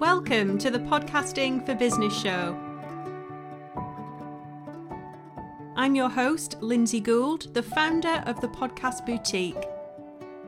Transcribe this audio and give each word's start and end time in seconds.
Welcome 0.00 0.56
to 0.58 0.70
the 0.70 0.78
Podcasting 0.78 1.64
for 1.66 1.74
Business 1.74 2.18
show. 2.18 2.58
I'm 5.76 5.94
your 5.94 6.08
host, 6.08 6.56
Lindsay 6.62 7.00
Gould, 7.00 7.52
the 7.52 7.62
founder 7.62 8.22
of 8.26 8.40
the 8.40 8.48
Podcast 8.48 9.04
Boutique, 9.04 9.62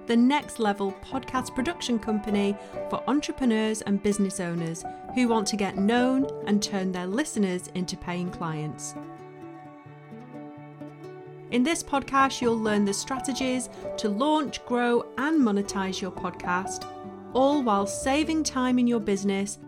the 0.06 0.16
next 0.16 0.58
level 0.58 0.92
podcast 1.04 1.54
production 1.54 1.98
company 1.98 2.56
for 2.88 3.04
entrepreneurs 3.06 3.82
and 3.82 4.02
business 4.02 4.40
owners 4.40 4.84
who 5.14 5.28
want 5.28 5.46
to 5.48 5.56
get 5.56 5.76
known 5.76 6.26
and 6.46 6.62
turn 6.62 6.90
their 6.90 7.06
listeners 7.06 7.68
into 7.74 7.96
paying 7.98 8.30
clients. 8.30 8.94
In 11.52 11.62
this 11.62 11.82
podcast, 11.82 12.40
you'll 12.40 12.58
learn 12.58 12.86
the 12.86 12.94
strategies 12.94 13.68
to 13.98 14.08
launch, 14.08 14.64
grow, 14.64 15.04
and 15.18 15.38
monetize 15.38 16.00
your 16.00 16.10
podcast 16.10 16.86
all 17.34 17.62
while 17.62 17.86
saving 17.86 18.42
time 18.42 18.78
in 18.78 18.86
your 18.86 19.00
business 19.00 19.58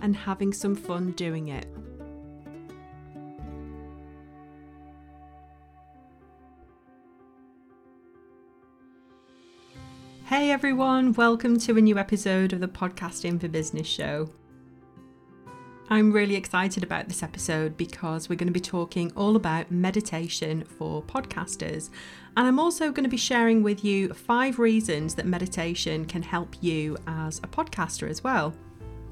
and 0.00 0.16
having 0.16 0.54
some 0.54 0.74
fun 0.74 1.12
doing 1.12 1.48
it. 1.48 1.66
Hey 10.24 10.50
everyone, 10.50 11.12
welcome 11.12 11.58
to 11.58 11.76
a 11.76 11.82
new 11.82 11.98
episode 11.98 12.54
of 12.54 12.60
the 12.60 12.68
Podcasting 12.68 13.38
for 13.38 13.48
Business 13.48 13.86
show. 13.86 14.30
I'm 15.88 16.10
really 16.10 16.34
excited 16.34 16.82
about 16.82 17.06
this 17.06 17.22
episode 17.22 17.76
because 17.76 18.28
we're 18.28 18.34
going 18.34 18.48
to 18.48 18.52
be 18.52 18.58
talking 18.58 19.12
all 19.14 19.36
about 19.36 19.70
meditation 19.70 20.64
for 20.64 21.00
podcasters. 21.04 21.90
And 22.36 22.44
I'm 22.44 22.58
also 22.58 22.90
going 22.90 23.04
to 23.04 23.08
be 23.10 23.16
sharing 23.16 23.62
with 23.62 23.84
you 23.84 24.08
five 24.08 24.58
reasons 24.58 25.14
that 25.14 25.26
meditation 25.26 26.04
can 26.04 26.24
help 26.24 26.56
you 26.60 26.96
as 27.06 27.38
a 27.38 27.46
podcaster 27.46 28.10
as 28.10 28.24
well. 28.24 28.52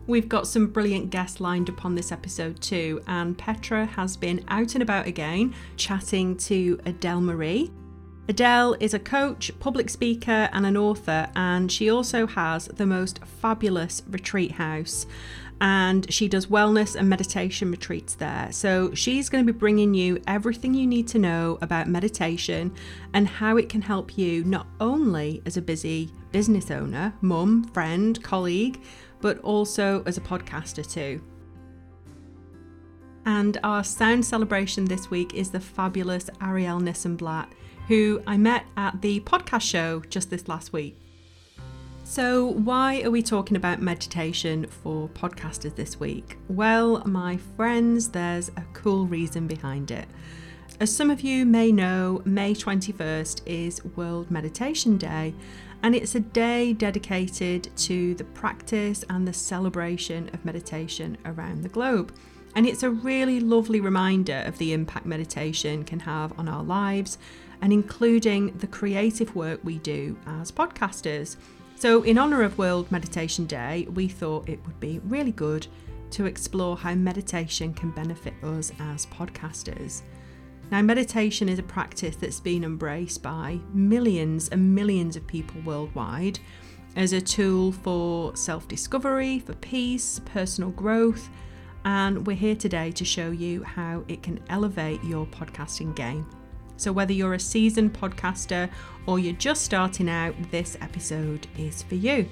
We've 0.09 0.29
got 0.29 0.49
some 0.49 0.67
brilliant 0.67 1.11
guests 1.11 1.41
lined 1.41 1.71
up 1.71 1.85
on 1.85 1.95
this 1.95 2.11
episode 2.11 2.61
too, 2.61 3.01
and 3.07 3.39
Petra 3.39 3.87
has 3.87 4.17
been 4.17 4.45
out 4.49 4.75
and 4.75 4.83
about 4.83 5.07
again 5.07 5.55
chatting 5.77 6.37
to 6.39 6.81
Adele 6.87 7.21
Marie. 7.21 7.71
Adele 8.27 8.75
is 8.81 8.95
a 8.95 8.99
coach, 8.99 9.53
public 9.61 9.91
speaker, 9.91 10.49
and 10.53 10.65
an 10.65 10.79
author, 10.79 11.29
and 11.37 11.71
she 11.71 11.91
also 11.91 12.27
has 12.27 12.67
the 12.67 12.87
most 12.87 13.21
fabulous 13.25 14.03
retreat 14.09 14.53
house 14.53 15.07
and 15.65 16.13
she 16.13 16.29
does 16.29 16.49
wellness 16.49 16.95
and 16.95 17.09
meditation 17.09 17.71
retreats 17.71 18.17
there. 18.17 18.49
So 18.53 18.93
she's 18.93 19.31
going 19.31 19.47
to 19.47 19.51
be 19.51 19.59
bringing 19.59 19.95
you 19.95 20.21
everything 20.27 20.75
you 20.75 20.87
need 20.87 21.09
to 21.09 21.19
know 21.19 21.57
about 21.63 21.89
meditation 21.89 22.71
and 23.15 23.27
how 23.27 23.57
it 23.57 23.71
can 23.71 23.81
help 23.81 24.19
you 24.19 24.45
not 24.45 24.67
only 24.79 25.41
as 25.47 25.57
a 25.57 25.63
busy 25.63 26.11
business 26.33 26.71
owner, 26.71 27.15
mum, 27.23 27.65
friend, 27.73 28.23
colleague, 28.23 28.83
but 29.23 29.39
also 29.39 30.03
as 30.05 30.19
a 30.19 30.21
podcaster 30.21 30.87
too. 30.87 31.23
And 33.25 33.57
our 33.65 33.83
sound 33.83 34.27
celebration 34.27 34.85
this 34.85 35.11
week 35.11 35.33
is 35.33 35.51
the 35.51 35.61
fabulous 35.61 36.29
Arielle 36.43 36.83
Nissenblatt, 36.83 37.49
who 37.89 38.23
I 38.27 38.37
met 38.37 38.67
at 38.77 39.01
the 39.01 39.21
podcast 39.21 39.63
show 39.63 40.01
just 40.11 40.29
this 40.29 40.47
last 40.47 40.75
week. 40.75 41.04
So, 42.15 42.47
why 42.47 43.03
are 43.03 43.11
we 43.11 43.25
talking 43.25 43.57
about 43.57 43.83
meditation 43.83 44.69
for 44.69 45.09
podcasters 45.09 45.75
this 45.75 45.99
week? 45.99 46.39
Well, 46.49 47.03
my 47.05 47.39
friends, 47.57 48.11
there's 48.11 48.51
a 48.51 48.65
cool 48.73 49.07
reason 49.07 49.49
behind 49.49 49.91
it. 49.91 50.07
As 50.79 50.95
some 50.95 51.11
of 51.11 51.23
you 51.23 51.45
may 51.45 51.73
know, 51.73 52.23
May 52.25 52.55
21st 52.55 53.41
is 53.47 53.85
World 53.97 54.31
Meditation 54.31 54.97
Day, 54.97 55.35
and 55.83 55.93
it's 55.93 56.15
a 56.15 56.21
day 56.21 56.73
dedicated 56.73 57.77
to 57.79 58.15
the 58.15 58.23
practice 58.23 59.05
and 59.11 59.27
the 59.27 59.33
celebration 59.33 60.31
of 60.33 60.45
meditation 60.45 61.19
around 61.25 61.65
the 61.65 61.69
globe. 61.69 62.15
And 62.55 62.65
it's 62.65 62.85
a 62.85 62.91
really 62.91 63.41
lovely 63.41 63.81
reminder 63.81 64.45
of 64.47 64.59
the 64.59 64.73
impact 64.73 65.05
meditation 65.05 65.83
can 65.83 65.99
have 65.99 66.39
on 66.39 66.49
our 66.49 66.63
lives, 66.63 67.19
and 67.61 67.73
including 67.73 68.57
the 68.59 68.69
creative 68.69 69.35
work 69.35 69.59
we 69.65 69.79
do 69.79 70.17
as 70.27 70.53
podcasters. 70.53 71.37
So, 71.77 72.03
in 72.03 72.19
honour 72.19 72.43
of 72.43 72.57
World 72.57 72.91
Meditation 72.91 73.47
Day, 73.47 73.87
we 73.93 74.09
thought 74.09 74.49
it 74.49 74.65
would 74.65 74.81
be 74.81 75.01
really 75.05 75.33
good 75.33 75.67
to 76.13 76.27
explore 76.27 76.77
how 76.77 76.95
meditation 76.95 77.75
can 77.75 77.91
benefit 77.91 78.35
us 78.43 78.73
as 78.79 79.07
podcasters. 79.07 80.03
Now, 80.71 80.81
meditation 80.83 81.49
is 81.49 81.59
a 81.59 81.65
practice 81.65 82.17
that's 82.17 82.41
been 82.41 82.65
embraced 82.65 83.23
by 83.23 83.59
millions 83.73 84.49
and 84.49 84.75
millions 84.75 85.17
of 85.17 85.27
people 85.27 85.61
worldwide 85.63 86.39
as 86.97 87.13
a 87.13 87.21
tool 87.21 87.73
for 87.73 88.35
self 88.37 88.69
discovery, 88.69 89.41
for 89.41 89.55
peace, 89.55 90.21
personal 90.25 90.71
growth, 90.71 91.29
and 91.85 92.27
we're 92.27 92.37
here 92.37 92.57
today 92.57 92.93
to 92.93 93.05
show 93.05 93.31
you 93.31 93.63
how 93.63 94.05
it 94.09 94.23
can 94.23 94.41
elevate 94.49 95.03
your 95.05 95.27
podcasting 95.27 95.95
game. 95.95 96.27
So, 96.77 96.93
whether 96.93 97.13
you're 97.13 97.35
a 97.35 97.41
seasoned 97.41 97.93
podcaster 97.93 98.71
or 99.07 99.19
you're 99.19 99.35
just 99.35 99.63
starting 99.63 100.09
out, 100.09 100.35
this 100.51 100.77
episode 100.81 101.47
is 101.57 101.83
for 101.83 101.95
you. 101.95 102.29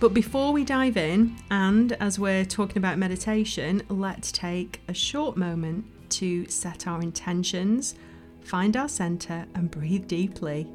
But 0.00 0.14
before 0.14 0.52
we 0.52 0.64
dive 0.64 0.96
in, 0.96 1.36
and 1.50 1.92
as 1.92 2.18
we're 2.18 2.44
talking 2.44 2.78
about 2.78 2.98
meditation, 2.98 3.82
let's 3.88 4.32
take 4.32 4.80
a 4.88 4.94
short 4.94 5.36
moment 5.36 5.84
to 6.10 6.48
set 6.48 6.86
our 6.86 7.00
intentions, 7.00 7.94
find 8.40 8.76
our 8.76 8.88
center, 8.88 9.46
and 9.54 9.70
breathe 9.70 10.08
deeply. 10.08 10.66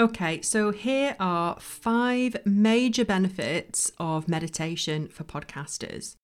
Okay, 0.00 0.40
so 0.42 0.70
here 0.70 1.16
are 1.18 1.58
five 1.58 2.36
major 2.44 3.04
benefits 3.04 3.90
of 3.98 4.28
meditation 4.28 5.08
for 5.08 5.24
podcasters. 5.24 6.14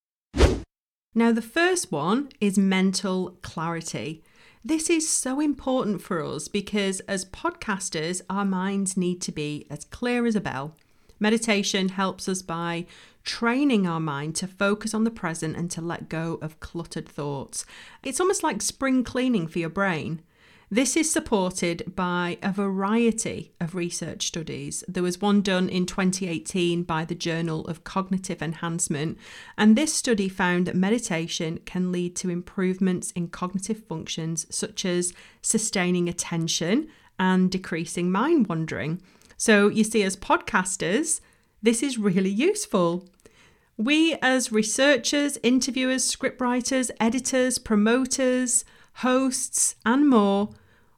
Now, 1.12 1.32
the 1.32 1.42
first 1.42 1.90
one 1.90 2.28
is 2.40 2.56
mental 2.56 3.36
clarity. 3.42 4.22
This 4.64 4.88
is 4.88 5.08
so 5.10 5.40
important 5.40 6.02
for 6.02 6.22
us 6.22 6.46
because 6.46 7.00
as 7.00 7.24
podcasters, 7.24 8.22
our 8.30 8.44
minds 8.44 8.96
need 8.96 9.20
to 9.22 9.32
be 9.32 9.66
as 9.68 9.84
clear 9.86 10.24
as 10.24 10.36
a 10.36 10.40
bell. 10.40 10.76
Meditation 11.18 11.88
helps 11.88 12.28
us 12.28 12.42
by 12.42 12.86
training 13.24 13.88
our 13.88 14.00
mind 14.00 14.36
to 14.36 14.46
focus 14.46 14.94
on 14.94 15.02
the 15.02 15.10
present 15.10 15.56
and 15.56 15.68
to 15.72 15.80
let 15.80 16.08
go 16.08 16.38
of 16.40 16.60
cluttered 16.60 17.08
thoughts. 17.08 17.66
It's 18.04 18.20
almost 18.20 18.44
like 18.44 18.62
spring 18.62 19.02
cleaning 19.02 19.48
for 19.48 19.58
your 19.58 19.68
brain. 19.68 20.22
This 20.70 20.96
is 20.96 21.12
supported 21.12 21.94
by 21.94 22.38
a 22.42 22.50
variety 22.50 23.52
of 23.60 23.74
research 23.74 24.26
studies. 24.26 24.82
There 24.88 25.02
was 25.02 25.20
one 25.20 25.42
done 25.42 25.68
in 25.68 25.84
2018 25.84 26.84
by 26.84 27.04
the 27.04 27.14
Journal 27.14 27.66
of 27.66 27.84
Cognitive 27.84 28.40
Enhancement, 28.40 29.18
and 29.58 29.76
this 29.76 29.92
study 29.92 30.28
found 30.28 30.66
that 30.66 30.74
meditation 30.74 31.60
can 31.66 31.92
lead 31.92 32.16
to 32.16 32.30
improvements 32.30 33.10
in 33.10 33.28
cognitive 33.28 33.84
functions 33.86 34.46
such 34.48 34.86
as 34.86 35.12
sustaining 35.42 36.08
attention 36.08 36.88
and 37.18 37.50
decreasing 37.50 38.10
mind 38.10 38.46
wandering. 38.46 39.02
So, 39.36 39.68
you 39.68 39.84
see, 39.84 40.02
as 40.02 40.16
podcasters, 40.16 41.20
this 41.62 41.82
is 41.82 41.98
really 41.98 42.30
useful. 42.30 43.06
We, 43.76 44.14
as 44.22 44.50
researchers, 44.50 45.36
interviewers, 45.42 46.10
scriptwriters, 46.10 46.90
editors, 46.98 47.58
promoters, 47.58 48.64
hosts, 48.94 49.76
and 49.84 50.08
more, 50.08 50.50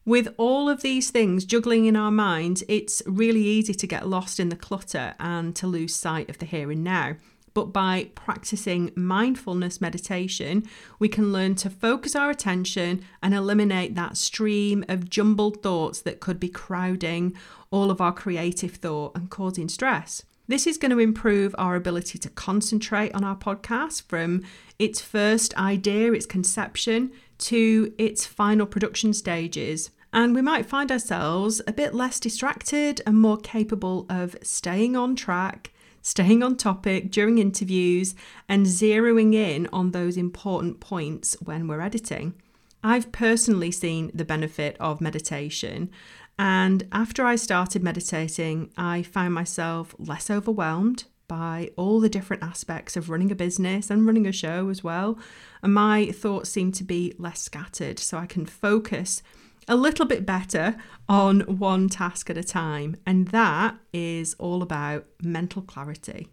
with 0.05 0.29
all 0.37 0.69
of 0.69 0.83
these 0.83 1.11
things 1.11 1.45
juggling 1.45 1.87
in 1.87 1.97
our 1.97 2.13
minds, 2.13 2.63
it's 2.69 3.03
really 3.07 3.43
easy 3.43 3.75
to 3.75 3.87
get 3.87 4.09
lost 4.09 4.39
in 4.39 4.51
the 4.51 4.57
clutter 4.57 5.15
and 5.19 5.57
to 5.57 5.67
lose 5.67 5.95
sight 5.95 6.31
of 6.31 6.39
the 6.39 6.47
here 6.47 6.71
and 6.71 6.85
now. 6.85 7.17
But 7.55 7.73
by 7.73 8.11
practicing 8.15 8.93
mindfulness 8.95 9.81
meditation, 9.81 10.65
we 10.99 11.09
can 11.09 11.33
learn 11.33 11.55
to 11.57 11.71
focus 11.71 12.15
our 12.15 12.31
attention 12.31 13.03
and 13.23 13.35
eliminate 13.35 13.95
that 13.95 14.17
stream 14.19 14.85
of 14.89 15.11
jumbled 15.11 15.63
thoughts 15.63 16.03
that 16.03 16.21
could 16.21 16.39
be 16.39 16.51
crowding 16.51 17.35
all 17.71 17.91
of 17.91 18.01
our 18.01 18.13
creative 18.13 18.75
thought 18.75 19.17
and 19.17 19.31
causing 19.31 19.69
stress. 19.69 20.23
This 20.49 20.67
is 20.67 20.79
going 20.79 20.93
to 20.93 20.99
improve 20.99 21.55
our 21.59 21.75
ability 21.75 22.19
to 22.19 22.31
concentrate 22.31 23.13
on 23.15 23.25
our 23.25 23.35
podcast 23.35 24.03
from 24.03 24.45
its 24.79 25.01
first 25.01 25.57
idea, 25.57 26.13
its 26.13 26.27
conception, 26.27 27.11
to 27.39 27.93
its 27.99 28.27
final 28.27 28.67
production 28.67 29.13
stages. 29.13 29.91
And 30.13 30.35
we 30.35 30.43
might 30.43 30.67
find 30.67 30.91
ourselves 30.91 31.61
a 31.67 31.73
bit 31.73 31.95
less 31.95 32.19
distracted 32.19 33.03
and 33.07 33.21
more 33.21 33.37
capable 33.37 34.07
of 34.09 34.37
staying 34.43 34.97
on 34.97 35.15
track, 35.17 35.73
staying 36.01 36.43
on 36.43 36.57
topic 36.57 37.11
during 37.11 37.39
interviews, 37.39 38.15
and 38.49 38.67
zeroing 38.67 39.35
in 39.35 39.69
on 39.73 39.91
those 39.91 40.17
important 40.17 40.81
points 40.81 41.37
when 41.45 41.69
we're 41.69 41.81
editing. 41.81 42.35
I've 42.83 43.13
personally 43.13 43.73
seen 43.73 44.11
the 44.15 44.25
benefit 44.25 44.77
of 44.79 45.01
meditation. 45.01 45.91
And 46.39 46.87
after 46.93 47.25
I 47.25 47.37
started 47.37 47.83
meditating, 47.83 48.71
I 48.77 49.03
found 49.03 49.35
myself 49.35 49.95
less 49.99 50.31
overwhelmed 50.31 51.05
by 51.29 51.71
all 51.77 52.01
the 52.01 52.09
different 52.09 52.43
aspects 52.43 52.97
of 52.97 53.11
running 53.11 53.31
a 53.31 53.35
business 53.35 53.91
and 53.91 54.07
running 54.07 54.27
a 54.27 54.33
show 54.33 54.69
as 54.69 54.85
well. 54.85 55.19
And 55.63 55.75
my 55.75 56.07
thoughts 56.13 56.51
seem 56.51 56.73
to 56.73 56.85
be 56.85 57.15
less 57.19 57.41
scattered, 57.41 57.99
so 57.99 58.19
I 58.19 58.27
can 58.27 58.47
focus 58.47 59.23
a 59.69 59.77
little 59.77 60.07
bit 60.07 60.25
better 60.25 60.77
on 61.09 61.41
one 61.41 61.89
task 61.89 62.31
at 62.31 62.37
a 62.37 62.45
time. 62.45 62.97
And 63.05 63.29
that 63.29 63.77
is 63.93 64.35
all 64.39 64.63
about 64.63 65.07
mental 65.23 65.63
clarity. 65.63 66.29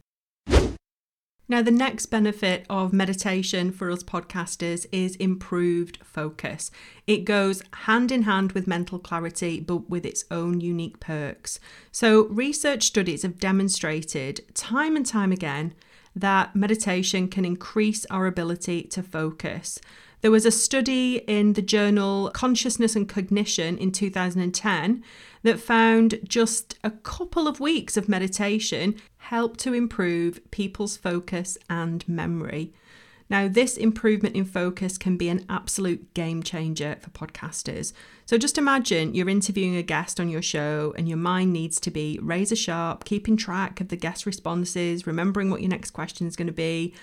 Now, 1.53 1.61
the 1.61 1.69
next 1.69 2.07
benefit 2.07 2.65
of 2.67 2.93
meditation 2.93 3.71
for 3.71 3.91
us 3.91 4.01
podcasters 4.01 4.87
is 4.91 5.15
improved 5.17 5.99
focus. 6.03 6.71
It 7.05 7.25
goes 7.25 7.61
hand 7.73 8.11
in 8.11 8.23
hand 8.23 8.53
with 8.53 8.65
mental 8.65 8.97
clarity, 8.97 9.59
but 9.59 9.87
with 9.87 10.03
its 10.03 10.25
own 10.31 10.61
unique 10.61 10.99
perks. 10.99 11.59
So, 11.91 12.23
research 12.29 12.85
studies 12.85 13.21
have 13.21 13.37
demonstrated 13.37 14.43
time 14.55 14.95
and 14.95 15.05
time 15.05 15.31
again 15.31 15.75
that 16.15 16.55
meditation 16.55 17.27
can 17.27 17.45
increase 17.45 18.07
our 18.07 18.25
ability 18.25 18.85
to 18.85 19.03
focus. 19.03 19.79
There 20.21 20.31
was 20.31 20.45
a 20.45 20.51
study 20.51 21.17
in 21.27 21.51
the 21.53 21.61
journal 21.61 22.31
Consciousness 22.33 22.95
and 22.95 23.07
Cognition 23.09 23.77
in 23.77 23.91
2010 23.91 25.03
that 25.43 25.59
found 25.59 26.19
just 26.23 26.79
a 26.81 26.91
couple 26.91 27.45
of 27.45 27.59
weeks 27.59 27.97
of 27.97 28.07
meditation 28.07 28.95
help 29.23 29.55
to 29.55 29.73
improve 29.73 30.39
people's 30.51 30.97
focus 30.97 31.57
and 31.69 32.07
memory. 32.09 32.73
Now, 33.29 33.47
this 33.47 33.77
improvement 33.77 34.35
in 34.35 34.43
focus 34.43 34.97
can 34.97 35.15
be 35.15 35.29
an 35.29 35.45
absolute 35.49 36.13
game 36.13 36.43
changer 36.43 36.97
for 36.99 37.09
podcasters. 37.11 37.93
So, 38.25 38.37
just 38.37 38.57
imagine 38.57 39.15
you're 39.15 39.29
interviewing 39.29 39.77
a 39.77 39.81
guest 39.81 40.19
on 40.19 40.27
your 40.27 40.41
show 40.41 40.93
and 40.97 41.07
your 41.07 41.17
mind 41.17 41.53
needs 41.53 41.79
to 41.79 41.89
be 41.89 42.19
razor 42.21 42.57
sharp, 42.57 43.05
keeping 43.05 43.37
track 43.37 43.79
of 43.79 43.87
the 43.87 43.95
guest 43.95 44.25
responses, 44.25 45.07
remembering 45.07 45.49
what 45.49 45.61
your 45.61 45.69
next 45.69 45.91
question 45.91 46.27
is 46.27 46.35
going 46.35 46.47
to 46.47 46.53
be, 46.53 46.93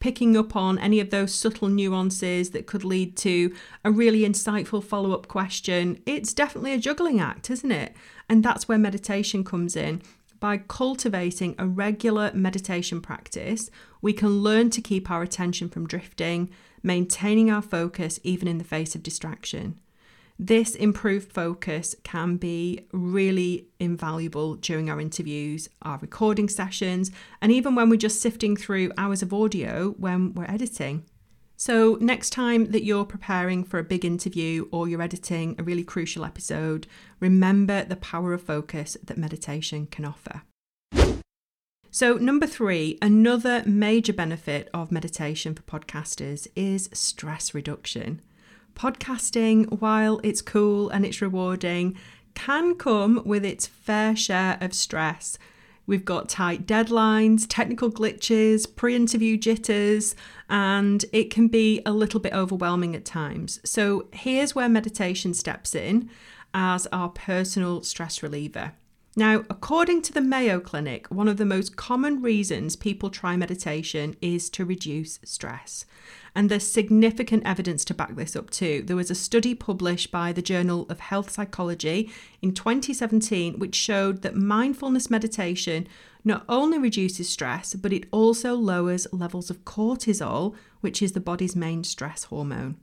picking 0.00 0.36
up 0.36 0.54
on 0.54 0.78
any 0.78 1.00
of 1.00 1.08
those 1.08 1.34
subtle 1.34 1.68
nuances 1.68 2.50
that 2.50 2.66
could 2.66 2.84
lead 2.84 3.16
to 3.16 3.54
a 3.84 3.90
really 3.90 4.20
insightful 4.20 4.84
follow 4.84 5.12
up 5.12 5.28
question, 5.28 6.00
it's 6.04 6.34
definitely 6.34 6.74
a 6.74 6.78
juggling 6.78 7.20
act, 7.20 7.50
isn't 7.50 7.72
it? 7.72 7.94
And 8.28 8.44
that's 8.44 8.68
where 8.68 8.78
meditation 8.78 9.44
comes 9.44 9.76
in. 9.76 10.02
By 10.40 10.56
cultivating 10.56 11.54
a 11.58 11.66
regular 11.66 12.30
meditation 12.32 13.02
practice, 13.02 13.70
we 14.00 14.14
can 14.14 14.40
learn 14.42 14.70
to 14.70 14.80
keep 14.80 15.10
our 15.10 15.22
attention 15.22 15.68
from 15.68 15.86
drifting, 15.86 16.48
maintaining 16.82 17.50
our 17.50 17.60
focus 17.60 18.18
even 18.22 18.48
in 18.48 18.56
the 18.56 18.64
face 18.64 18.94
of 18.94 19.02
distraction. 19.02 19.78
This 20.38 20.74
improved 20.74 21.30
focus 21.30 21.94
can 22.02 22.36
be 22.36 22.86
really 22.92 23.66
invaluable 23.78 24.54
during 24.54 24.88
our 24.88 24.98
interviews, 24.98 25.68
our 25.82 25.98
recording 25.98 26.48
sessions, 26.48 27.10
and 27.42 27.52
even 27.52 27.74
when 27.74 27.90
we're 27.90 27.96
just 27.96 28.22
sifting 28.22 28.56
through 28.56 28.92
hours 28.96 29.20
of 29.20 29.34
audio 29.34 29.90
when 29.98 30.32
we're 30.32 30.50
editing. 30.50 31.04
So, 31.60 31.98
next 32.00 32.30
time 32.30 32.70
that 32.70 32.84
you're 32.84 33.04
preparing 33.04 33.64
for 33.64 33.78
a 33.78 33.84
big 33.84 34.02
interview 34.02 34.66
or 34.70 34.88
you're 34.88 35.02
editing 35.02 35.56
a 35.58 35.62
really 35.62 35.84
crucial 35.84 36.24
episode, 36.24 36.86
remember 37.20 37.84
the 37.84 37.96
power 37.96 38.32
of 38.32 38.40
focus 38.40 38.96
that 39.04 39.18
meditation 39.18 39.86
can 39.86 40.06
offer. 40.06 40.40
So, 41.90 42.14
number 42.14 42.46
three, 42.46 42.96
another 43.02 43.62
major 43.66 44.14
benefit 44.14 44.70
of 44.72 44.90
meditation 44.90 45.54
for 45.54 45.60
podcasters 45.60 46.48
is 46.56 46.88
stress 46.94 47.52
reduction 47.52 48.22
podcasting, 48.74 49.82
while 49.82 50.18
it's 50.24 50.40
cool 50.40 50.88
and 50.88 51.04
it's 51.04 51.20
rewarding, 51.20 51.94
can 52.32 52.74
come 52.74 53.20
with 53.26 53.44
its 53.44 53.66
fair 53.66 54.16
share 54.16 54.56
of 54.62 54.72
stress. 54.72 55.36
We've 55.90 56.04
got 56.04 56.28
tight 56.28 56.68
deadlines, 56.68 57.46
technical 57.48 57.90
glitches, 57.90 58.64
pre 58.76 58.94
interview 58.94 59.36
jitters, 59.36 60.14
and 60.48 61.04
it 61.12 61.32
can 61.32 61.48
be 61.48 61.82
a 61.84 61.90
little 61.90 62.20
bit 62.20 62.32
overwhelming 62.32 62.94
at 62.94 63.04
times. 63.04 63.58
So, 63.64 64.06
here's 64.12 64.54
where 64.54 64.68
meditation 64.68 65.34
steps 65.34 65.74
in 65.74 66.08
as 66.54 66.86
our 66.92 67.08
personal 67.08 67.82
stress 67.82 68.22
reliever. 68.22 68.74
Now, 69.16 69.42
according 69.50 70.02
to 70.02 70.12
the 70.12 70.20
Mayo 70.20 70.60
Clinic, 70.60 71.08
one 71.08 71.26
of 71.26 71.38
the 71.38 71.44
most 71.44 71.74
common 71.74 72.22
reasons 72.22 72.76
people 72.76 73.10
try 73.10 73.36
meditation 73.36 74.14
is 74.22 74.48
to 74.50 74.64
reduce 74.64 75.18
stress. 75.24 75.86
And 76.34 76.48
there's 76.48 76.66
significant 76.66 77.42
evidence 77.44 77.84
to 77.86 77.94
back 77.94 78.14
this 78.14 78.36
up 78.36 78.50
too. 78.50 78.82
There 78.82 78.96
was 78.96 79.10
a 79.10 79.14
study 79.14 79.54
published 79.54 80.10
by 80.10 80.32
the 80.32 80.42
Journal 80.42 80.86
of 80.88 81.00
Health 81.00 81.30
Psychology 81.30 82.10
in 82.40 82.52
2017 82.52 83.58
which 83.58 83.74
showed 83.74 84.22
that 84.22 84.36
mindfulness 84.36 85.10
meditation 85.10 85.88
not 86.24 86.44
only 86.48 86.78
reduces 86.78 87.28
stress, 87.28 87.74
but 87.74 87.92
it 87.92 88.04
also 88.10 88.54
lowers 88.54 89.06
levels 89.12 89.50
of 89.50 89.64
cortisol, 89.64 90.54
which 90.80 91.02
is 91.02 91.12
the 91.12 91.20
body's 91.20 91.56
main 91.56 91.82
stress 91.84 92.24
hormone. 92.24 92.76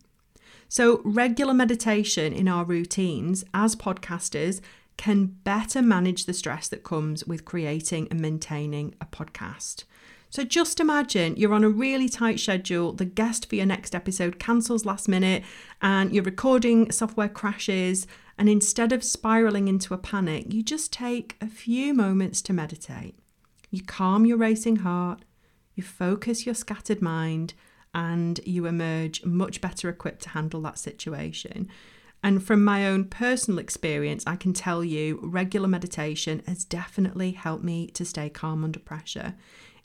So, 0.70 1.02
regular 1.06 1.54
meditation 1.54 2.34
in 2.34 2.48
our 2.48 2.66
routines 2.66 3.46
as 3.54 3.76
podcasters 3.76 4.60
can 4.98 5.26
better 5.44 5.82
manage 5.82 6.26
the 6.26 6.34
stress 6.34 6.68
that 6.68 6.84
comes 6.84 7.24
with 7.26 7.46
creating 7.46 8.08
and 8.10 8.20
maintaining 8.20 8.96
a 9.00 9.06
podcast. 9.06 9.84
So 10.30 10.44
just 10.44 10.80
imagine 10.80 11.38
you're 11.38 11.54
on 11.54 11.64
a 11.64 11.70
really 11.70 12.10
tight 12.10 12.40
schedule, 12.40 12.94
the 12.94 13.06
guest 13.06 13.48
for 13.48 13.56
your 13.56 13.66
next 13.66 13.96
episode 13.96 14.40
cancels 14.40 14.86
last 14.86 15.08
minute, 15.08 15.44
and 15.82 16.12
your 16.14 16.24
recording 16.24 16.92
software 16.92 17.30
crashes. 17.30 18.08
And 18.38 18.50
instead 18.50 18.92
of 18.92 19.04
spiraling 19.04 19.68
into 19.68 19.94
a 19.94 19.98
panic, 19.98 20.54
you 20.54 20.62
just 20.62 20.94
take 20.94 21.38
a 21.42 21.48
few 21.48 21.94
moments 21.94 22.42
to 22.44 22.54
meditate. 22.54 23.18
You 23.72 23.84
calm 23.84 24.26
your 24.26 24.38
racing 24.38 24.78
heart, 24.78 25.24
you 25.76 25.84
focus 25.84 26.46
your 26.46 26.56
scattered 26.56 27.02
mind, 27.02 27.54
and 27.94 28.40
you 28.46 28.66
emerge 28.66 29.26
much 29.26 29.60
better 29.62 29.90
equipped 29.90 30.22
to 30.24 30.30
handle 30.30 30.62
that 30.62 30.78
situation. 30.78 31.68
And 32.24 32.44
from 32.44 32.64
my 32.64 32.86
own 32.88 33.06
personal 33.06 33.60
experience, 33.60 34.24
I 34.28 34.36
can 34.36 34.54
tell 34.54 34.84
you 34.84 35.20
regular 35.24 35.68
meditation 35.68 36.42
has 36.48 36.66
definitely 36.66 37.32
helped 37.32 37.64
me 37.64 37.88
to 37.88 38.06
stay 38.06 38.30
calm 38.30 38.64
under 38.64 38.80
pressure. 38.80 39.36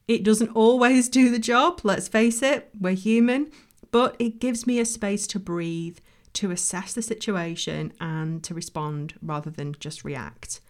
It 0.08 0.24
doesn't 0.24 0.50
always 0.50 1.08
do 1.08 1.30
the 1.30 1.38
job, 1.38 1.80
let's 1.84 2.08
face 2.08 2.42
it, 2.42 2.70
we're 2.78 2.94
human, 2.94 3.50
but 3.90 4.16
it 4.18 4.40
gives 4.40 4.66
me 4.66 4.80
a 4.80 4.84
space 4.84 5.26
to 5.28 5.38
breathe, 5.38 5.98
to 6.34 6.50
assess 6.50 6.94
the 6.94 7.02
situation, 7.02 7.92
and 8.00 8.42
to 8.42 8.54
respond 8.54 9.14
rather 9.22 9.50
than 9.50 9.76
just 9.78 10.04
react. 10.04 10.60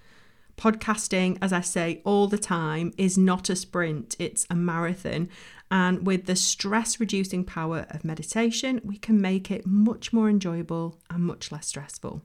Podcasting, 0.56 1.38
as 1.40 1.52
I 1.52 1.62
say 1.62 2.02
all 2.04 2.28
the 2.28 2.38
time, 2.38 2.92
is 2.98 3.16
not 3.16 3.48
a 3.48 3.56
sprint, 3.56 4.16
it's 4.18 4.46
a 4.50 4.54
marathon. 4.54 5.28
And 5.70 6.06
with 6.06 6.26
the 6.26 6.36
stress 6.36 7.00
reducing 7.00 7.44
power 7.44 7.86
of 7.88 8.04
meditation, 8.04 8.80
we 8.84 8.98
can 8.98 9.20
make 9.20 9.50
it 9.50 9.66
much 9.66 10.12
more 10.12 10.28
enjoyable 10.28 11.00
and 11.08 11.24
much 11.24 11.50
less 11.50 11.68
stressful. 11.68 12.22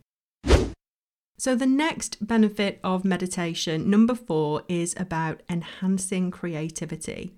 So, 1.39 1.53
the 1.53 1.67
next 1.67 2.25
benefit 2.25 2.79
of 2.84 3.06
meditation, 3.06 3.91
number 3.91 4.15
four, 4.15 4.63
is 4.67 4.96
about 4.98 5.44
enhancing 5.48 6.32
creativity. 6.32 7.36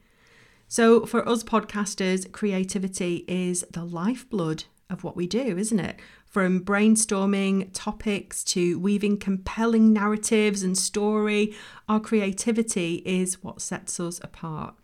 So, 0.70 1.06
for 1.06 1.27
us 1.27 1.44
podcasters, 1.44 2.32
creativity 2.32 3.25
is 3.27 3.65
the 3.70 3.84
lifeblood 3.84 4.63
of 4.89 5.03
what 5.03 5.18
we 5.18 5.27
do, 5.27 5.58
isn't 5.58 5.82
it? 5.82 6.00
From 6.25 6.63
brainstorming 6.63 7.72
topics 7.74 8.41
to 8.46 8.79
weaving 8.79 9.18
compelling 9.18 9.91
narratives 9.91 10.63
and 10.63 10.77
story, 10.77 11.53
our 11.89 12.00
creativity 12.00 13.01
is 13.06 13.44
what 13.44 13.62
sets 13.62 14.00
us 14.00 14.22
apart. 14.24 14.75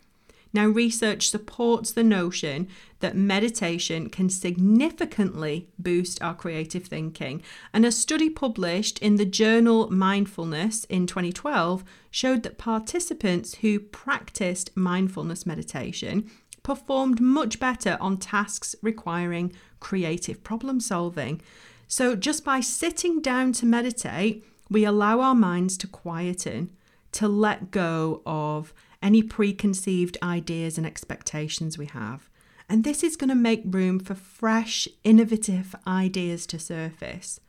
Now, 0.56 0.68
research 0.68 1.30
supports 1.30 1.92
the 1.92 2.04
notion 2.06 2.70
that 3.02 3.14
meditation 3.14 4.08
can 4.08 4.30
significantly 4.30 5.68
boost 5.78 6.22
our 6.22 6.34
creative 6.34 6.86
thinking. 6.86 7.44
And 7.74 7.86
a 7.86 7.92
study 7.92 8.30
published 8.30 8.98
in 9.00 9.18
the 9.18 9.26
journal 9.26 9.92
Mindfulness 9.92 10.86
in 10.86 11.08
2012 11.08 11.84
showed 12.10 12.44
that 12.44 12.58
participants 12.58 13.56
who 13.56 13.82
practiced 13.82 14.70
mindfulness 14.78 15.46
meditation 15.46 16.32
performed 16.64 17.20
much 17.20 17.60
better 17.60 17.98
on 18.00 18.16
tasks 18.16 18.78
requiring 18.82 19.52
creative 19.82 20.42
problem 20.42 20.80
solving. 20.80 21.42
So, 21.90 22.16
just 22.16 22.46
by 22.46 22.62
sitting 22.62 23.20
down 23.20 23.52
to 23.60 23.66
meditate, 23.66 24.46
we 24.70 24.86
allow 24.86 25.20
our 25.20 25.36
minds 25.36 25.78
to 25.80 25.88
quieten 25.88 26.70
to 27.12 27.28
let 27.28 27.72
go 27.72 28.22
of 28.26 28.74
any 29.06 29.22
preconceived 29.22 30.18
ideas 30.24 30.80
and 30.80 30.86
expectations 30.86 31.78
we 31.78 31.86
have. 31.86 32.28
And 32.68 32.84
this 32.84 33.04
is 33.04 33.16
going 33.16 33.30
to 33.30 33.36
make 33.36 33.62
room 33.64 34.00
for 34.00 34.16
fresh, 34.16 34.88
innovative 35.04 35.76
ideas 35.86 36.48
to 36.48 36.58
surface. 36.58 37.40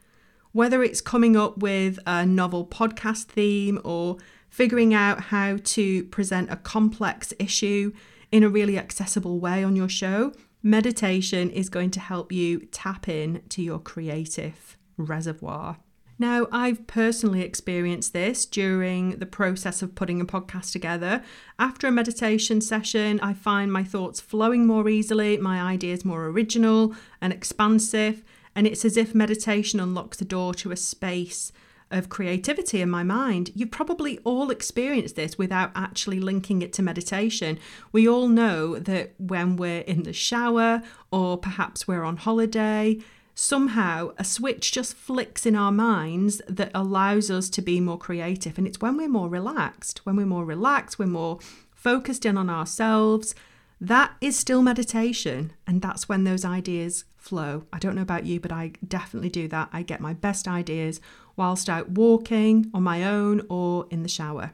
Whether 0.53 0.83
it's 0.83 1.01
coming 1.01 1.35
up 1.35 1.57
with 1.59 1.99
a 2.07 2.27
novel 2.27 2.67
podcast 2.67 3.25
theme 3.25 3.81
or 3.85 4.19
figuring 4.51 4.93
out 4.93 5.21
how 5.25 5.57
to 5.65 6.05
present 6.05 6.53
a 6.53 6.57
complex 6.57 7.33
issue 7.39 7.93
in 8.31 8.43
a 8.43 8.51
really 8.51 8.79
accessible 8.79 9.41
way 9.41 9.65
on 9.65 9.77
your 9.77 9.89
show, 9.89 10.33
meditation 10.63 11.49
is 11.51 11.71
going 11.71 11.91
to 11.93 12.01
help 12.01 12.31
you 12.33 12.61
tap 12.71 13.09
in 13.09 13.41
to 13.49 13.63
your 13.63 13.79
creative 13.79 14.77
reservoir. 14.99 15.79
Now, 16.19 16.47
I've 16.51 16.87
personally 16.87 17.43
experienced 17.43 18.15
this 18.15 18.47
during 18.47 19.19
the 19.19 19.27
process 19.27 19.83
of 19.83 19.95
putting 19.95 20.21
a 20.21 20.25
podcast 20.25 20.73
together. 20.73 21.23
After 21.59 21.87
a 21.87 21.93
meditation 21.93 22.63
session, 22.63 23.21
I 23.21 23.35
find 23.35 23.71
my 23.71 23.85
thoughts 23.85 24.19
flowing 24.19 24.67
more 24.67 24.89
easily, 24.89 25.37
my 25.37 25.61
ideas 25.61 26.07
more 26.07 26.25
original 26.27 26.95
and 27.21 27.35
expansive, 27.35 28.25
and 28.55 28.67
it's 28.67 28.85
as 28.85 28.97
if 28.97 29.15
meditation 29.15 29.79
unlocks 29.79 30.17
the 30.17 30.25
door 30.25 30.55
to 30.55 30.73
a 30.73 30.77
space 30.77 31.53
of 31.91 32.09
creativity 32.09 32.81
in 32.81 32.91
my 32.91 33.03
mind. 33.03 33.51
You've 33.55 33.71
probably 33.71 34.19
all 34.25 34.51
experienced 34.51 35.17
this 35.17 35.39
without 35.39 35.71
actually 35.75 36.19
linking 36.19 36.63
it 36.63 36.73
to 36.75 36.83
meditation. 36.83 37.59
We 37.93 38.09
all 38.09 38.29
know 38.29 38.79
that 38.79 39.15
when 39.19 39.57
we're 39.57 39.83
in 39.83 40.03
the 40.03 40.13
shower 40.13 40.83
or 41.13 41.37
perhaps 41.37 41.87
we're 41.87 42.03
on 42.03 42.17
holiday, 42.17 42.99
somehow 43.37 44.13
a 44.17 44.25
switch 44.25 44.73
just 44.73 44.95
flicks 44.95 45.45
in 45.45 45.55
our 45.55 45.71
minds 45.71 46.41
that 46.49 46.71
allows 46.75 47.31
us 47.31 47.51
to 47.51 47.61
be 47.61 47.81
more 47.81 47.99
creative. 47.99 48.57
And 48.57 48.67
it's 48.67 48.81
when 48.81 48.97
we're 48.97 49.09
more 49.09 49.29
relaxed, 49.29 50.05
when 50.05 50.17
we're 50.17 50.27
more 50.27 50.45
relaxed, 50.45 50.99
we're 50.99 51.07
more 51.07 51.39
focused 51.71 52.25
in 52.25 52.39
on 52.39 52.49
ourselves. 52.49 53.35
That 53.79 54.15
is 54.23 54.39
still 54.39 54.63
meditation. 54.63 55.53
And 55.67 55.83
that's 55.83 56.09
when 56.09 56.25
those 56.25 56.47
ideas 56.47 57.05
flow. 57.19 57.65
I 57.75 57.79
don't 57.79 57.95
know 57.95 58.03
about 58.03 58.25
you, 58.25 58.41
but 58.41 58.53
I 58.53 58.73
definitely 58.89 59.29
do 59.29 59.49
that. 59.49 59.69
I 59.71 59.83
get 59.83 60.01
my 60.01 60.15
best 60.15 60.49
ideas 60.49 60.99
whilst 61.37 61.69
out 61.69 61.91
walking 61.91 62.71
on 62.73 62.83
my 62.83 63.05
own 63.05 63.43
or 63.51 63.87
in 63.91 64.03
the 64.03 64.09
shower. 64.09 64.53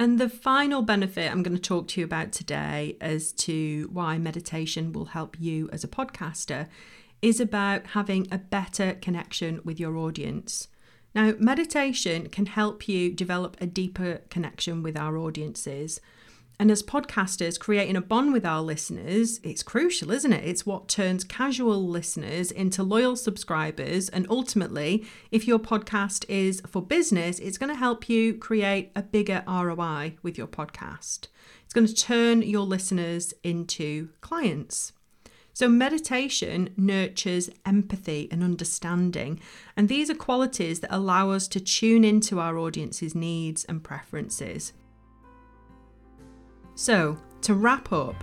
And 0.00 0.20
the 0.20 0.28
final 0.28 0.82
benefit 0.82 1.28
I'm 1.28 1.42
going 1.42 1.56
to 1.56 1.60
talk 1.60 1.88
to 1.88 2.00
you 2.00 2.04
about 2.04 2.30
today 2.30 2.96
as 3.00 3.32
to 3.32 3.90
why 3.92 4.16
meditation 4.16 4.92
will 4.92 5.06
help 5.06 5.40
you 5.40 5.68
as 5.72 5.82
a 5.82 5.88
podcaster 5.88 6.68
is 7.22 7.40
about 7.40 7.88
having 7.88 8.26
a 8.30 8.38
better 8.38 8.94
connection 8.94 9.60
with 9.64 9.80
your 9.80 9.96
audience. 9.96 10.68
Now, 11.14 11.34
meditation 11.38 12.28
can 12.28 12.46
help 12.46 12.88
you 12.88 13.12
develop 13.12 13.56
a 13.60 13.66
deeper 13.66 14.20
connection 14.30 14.82
with 14.82 14.96
our 14.96 15.16
audiences. 15.16 16.00
And 16.60 16.72
as 16.72 16.82
podcasters, 16.82 17.58
creating 17.58 17.94
a 17.94 18.00
bond 18.00 18.32
with 18.32 18.44
our 18.44 18.60
listeners, 18.60 19.38
it's 19.44 19.62
crucial, 19.62 20.10
isn't 20.10 20.32
it? 20.32 20.44
It's 20.44 20.66
what 20.66 20.88
turns 20.88 21.22
casual 21.22 21.86
listeners 21.86 22.50
into 22.50 22.82
loyal 22.82 23.14
subscribers. 23.14 24.08
And 24.08 24.26
ultimately, 24.28 25.06
if 25.30 25.46
your 25.46 25.60
podcast 25.60 26.24
is 26.28 26.60
for 26.66 26.82
business, 26.82 27.38
it's 27.38 27.58
going 27.58 27.72
to 27.72 27.78
help 27.78 28.08
you 28.08 28.34
create 28.34 28.90
a 28.96 29.02
bigger 29.02 29.44
ROI 29.46 30.16
with 30.22 30.36
your 30.36 30.48
podcast. 30.48 31.28
It's 31.64 31.74
going 31.74 31.86
to 31.86 31.94
turn 31.94 32.42
your 32.42 32.66
listeners 32.66 33.32
into 33.44 34.08
clients. 34.20 34.92
So, 35.58 35.68
meditation 35.68 36.70
nurtures 36.76 37.50
empathy 37.66 38.28
and 38.30 38.44
understanding, 38.44 39.40
and 39.76 39.88
these 39.88 40.08
are 40.08 40.14
qualities 40.14 40.78
that 40.78 40.94
allow 40.94 41.32
us 41.32 41.48
to 41.48 41.58
tune 41.58 42.04
into 42.04 42.38
our 42.38 42.56
audience's 42.56 43.12
needs 43.12 43.64
and 43.64 43.82
preferences. 43.82 44.72
So, 46.76 47.18
to 47.40 47.54
wrap 47.54 47.92
up, 47.92 48.22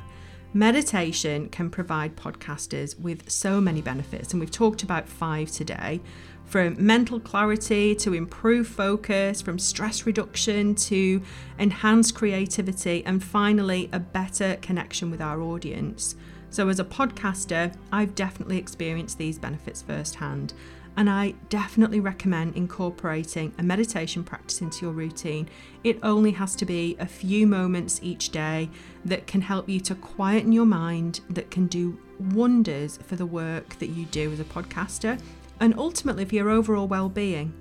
meditation 0.54 1.50
can 1.50 1.70
provide 1.70 2.15
podcasters 2.15 2.98
with 2.98 3.30
so 3.30 3.60
many 3.60 3.82
benefits, 3.82 4.32
and 4.32 4.39
we've 4.39 4.50
talked 4.50 4.84
about 4.84 5.06
five 5.06 5.51
today 5.51 6.00
from 6.46 6.77
mental 6.80 7.20
clarity 7.20 7.96
to 7.96 8.13
improve 8.13 8.65
focus, 8.65 9.42
from 9.42 9.60
stress 9.60 10.06
reduction 10.06 10.74
to 10.75 11.22
enhance 11.60 12.13
creativity, 12.13 13.06
and 13.06 13.22
finally, 13.22 13.89
a 13.92 14.00
better 14.00 14.56
connection 14.62 15.12
with 15.12 15.20
our 15.20 15.42
audience. 15.42 16.15
So, 16.56 16.70
as 16.70 16.80
a 16.80 16.86
podcaster, 16.86 17.76
I've 17.92 18.16
definitely 18.16 18.58
experienced 18.58 19.18
these 19.18 19.38
benefits 19.38 19.82
firsthand, 19.82 20.54
and 20.96 21.10
I 21.10 21.34
definitely 21.50 22.00
recommend 22.00 22.56
incorporating 22.56 23.54
a 23.58 23.64
meditation 23.64 24.24
practice 24.24 24.62
into 24.62 24.86
your 24.86 24.94
routine. 24.94 25.50
It 25.84 26.00
only 26.02 26.32
has 26.32 26.56
to 26.56 26.66
be 26.66 26.96
a 26.98 27.06
few 27.06 27.46
moments 27.46 28.00
each 28.02 28.30
day 28.30 28.70
that 29.04 29.28
can 29.28 29.42
help 29.42 29.68
you 29.68 29.82
to 29.82 29.96
quieten 29.96 30.54
your 30.54 30.66
mind, 30.66 31.20
that 31.30 31.52
can 31.52 31.68
do 31.68 32.00
wonders 32.32 33.00
for 33.06 33.18
the 33.18 33.26
work 33.26 33.78
that 33.80 33.90
you 33.90 34.06
do 34.06 34.32
as 34.32 34.40
a 34.40 34.46
podcaster, 34.46 35.20
and 35.60 35.78
ultimately 35.78 36.24
for 36.24 36.36
your 36.36 36.50
overall 36.50 36.88
well 36.88 37.10
being. 37.10 37.54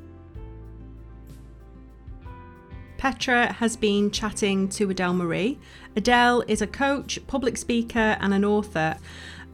Petra 3.04 3.52
has 3.52 3.76
been 3.76 4.10
chatting 4.10 4.66
to 4.66 4.88
Adele 4.88 5.12
Marie. 5.12 5.58
Adele 5.96 6.42
is 6.48 6.60
a 6.60 6.66
coach, 6.66 7.24
public 7.28 7.56
speaker, 7.56 8.16
and 8.20 8.34
an 8.34 8.44
author, 8.44 8.96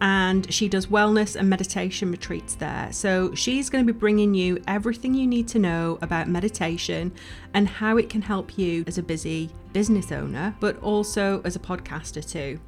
and 0.00 0.50
she 0.50 0.68
does 0.68 0.87
wellness 0.87 1.37
and 1.37 1.50
meditation 1.50 2.11
retreats 2.11 2.54
there. 2.54 2.88
So 2.92 3.35
she's 3.35 3.68
going 3.68 3.87
to 3.87 3.92
be 3.92 3.99
bringing 3.99 4.35
you 4.35 4.62
everything 4.66 5.12
you 5.12 5.26
need 5.26 5.49
to 5.49 5.59
know 5.59 5.99
about 6.00 6.28
meditation 6.28 7.12
and 7.52 7.68
how 7.68 7.99
it 7.99 8.09
can 8.09 8.23
help 8.23 8.56
you 8.56 8.85
as 8.87 8.97
a 8.97 9.02
busy 9.02 9.50
business 9.75 10.11
owner, 10.11 10.56
but 10.61 10.82
also 10.82 11.42
as 11.44 11.56
a 11.56 11.59
podcaster 11.59 12.26
too. 12.26 12.59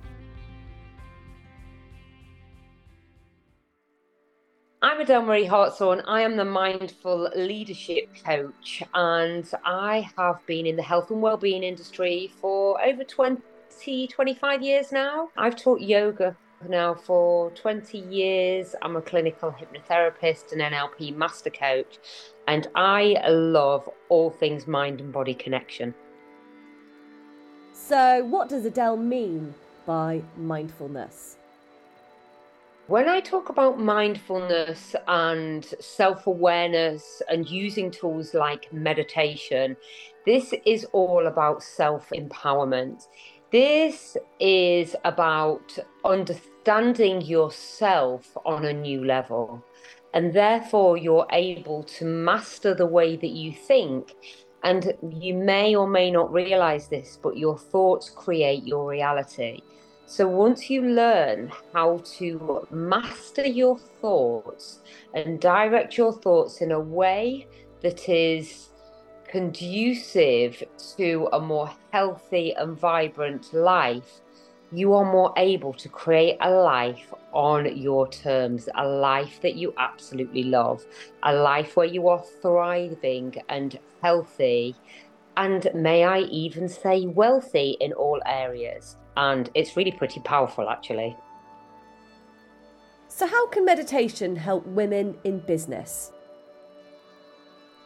I'm 4.83 5.01
Adele 5.01 5.23
Marie 5.23 5.47
Hartshorn. 5.47 6.03
I 6.07 6.21
am 6.23 6.37
the 6.37 6.45
Mindful 6.45 7.31
Leadership 7.37 8.11
Coach, 8.23 8.83
and 8.93 9.49
I 9.65 10.11
have 10.19 10.45
been 10.45 10.67
in 10.67 10.77
the 10.77 10.83
health 10.83 11.11
and 11.11 11.23
well-being 11.23 11.63
industry 11.63 12.33
for 12.41 12.85
over 12.85 13.05
20, 13.05 13.41
25 14.09 14.63
years 14.63 14.93
now. 14.93 15.29
I've 15.37 15.57
taught 15.57 15.81
yoga 15.81 16.37
now 16.69 16.95
for 16.95 17.51
20 17.53 17.99
years. 17.99 18.75
I'm 18.83 18.97
a 18.97 19.03
clinical 19.03 19.53
hypnotherapist 19.53 20.53
and 20.53 20.61
NLP 20.61 21.17
master 21.17 21.51
coach, 21.51 21.99
and 22.47 22.69
I 22.75 23.17
love 23.29 23.89
all 24.09 24.31
things 24.31 24.67
mind 24.67 25.01
and 25.01 25.13
body 25.13 25.35
connection. 25.35 25.95
So, 27.73 28.25
what 28.25 28.49
does 28.49 28.65
Adele 28.65 28.97
mean 28.97 29.55
by 29.87 30.23
mindfulness? 30.37 31.37
When 32.89 33.09
I 33.09 33.21
talk 33.21 33.49
about 33.49 33.79
mindfulness 33.79 34.95
and 35.07 35.65
self 35.81 36.27
awareness 36.27 37.23
and 37.29 37.49
using 37.49 37.91
tools 37.91 38.35
like 38.35 38.73
meditation, 38.73 39.77
this 40.27 40.53
is 40.67 40.85
all 40.93 41.27
about 41.27 41.63
self 41.63 42.11
empowerment. 42.11 43.07
This 43.53 44.17
is 44.41 44.97
about 45.05 45.79
understanding 46.07 47.21
yourself 47.21 48.35
on 48.47 48.65
a 48.65 48.73
new 48.73 49.05
level. 49.05 49.63
And 50.15 50.33
therefore, 50.33 50.97
you're 50.97 51.27
able 51.31 51.83
to 51.85 52.07
master 52.07 52.75
the 52.75 52.87
way 52.87 53.15
that 53.17 53.29
you 53.29 53.53
think. 53.53 54.15
And 54.65 54.95
you 55.11 55.35
may 55.35 55.75
or 55.75 55.87
may 55.87 56.11
not 56.11 56.33
realize 56.33 56.89
this, 56.89 57.19
but 57.23 57.37
your 57.37 57.59
thoughts 57.59 58.09
create 58.09 58.67
your 58.67 58.89
reality. 58.89 59.61
So 60.07 60.27
once 60.27 60.71
you 60.71 60.81
learn 60.83 61.53
how 61.75 62.01
to 62.17 62.67
master 62.71 63.47
your 63.47 63.79
thoughts 63.79 64.81
and 65.13 65.39
direct 65.39 65.99
your 65.99 66.15
thoughts 66.15 66.63
in 66.63 66.73
a 66.73 66.81
way 66.81 67.47
that 67.83 68.09
is 68.09 68.71
conducive 69.33 70.63
to 70.95 71.27
a 71.33 71.41
more 71.41 71.71
healthy 71.91 72.53
and 72.53 72.79
vibrant 72.79 73.55
life, 73.55 74.21
you 74.71 74.93
are 74.93 75.11
more 75.11 75.33
able 75.39 75.73
to 75.73 75.89
create 75.89 76.37
a 76.43 76.51
life 76.51 77.15
on 77.33 77.75
your 77.75 78.07
terms, 78.09 78.69
a 78.77 78.87
life 78.87 79.41
that 79.41 79.55
you 79.55 79.73
absolutely 79.79 80.45
love, 80.45 80.85
a 81.23 81.33
life 81.33 81.77
where 81.77 81.87
you 81.87 82.09
are 82.09 82.23
thriving 82.43 83.35
and 83.49 83.79
healthy, 84.03 84.77
and 85.39 85.67
may 85.75 86.05
I 86.05 86.21
even 86.21 86.69
say 86.69 87.07
wealthy 87.07 87.79
in 87.81 87.95
all 87.95 88.21
areas 88.27 88.99
and 89.17 89.49
it's 89.55 89.79
really 89.79 89.93
pretty 89.93 90.21
powerful 90.21 90.69
actually. 90.69 91.17
So, 93.09 93.27
how 93.27 93.47
can 93.49 93.65
meditation 93.65 94.37
help 94.37 94.67
women 94.67 95.17
in 95.25 95.39
business? 95.41 96.12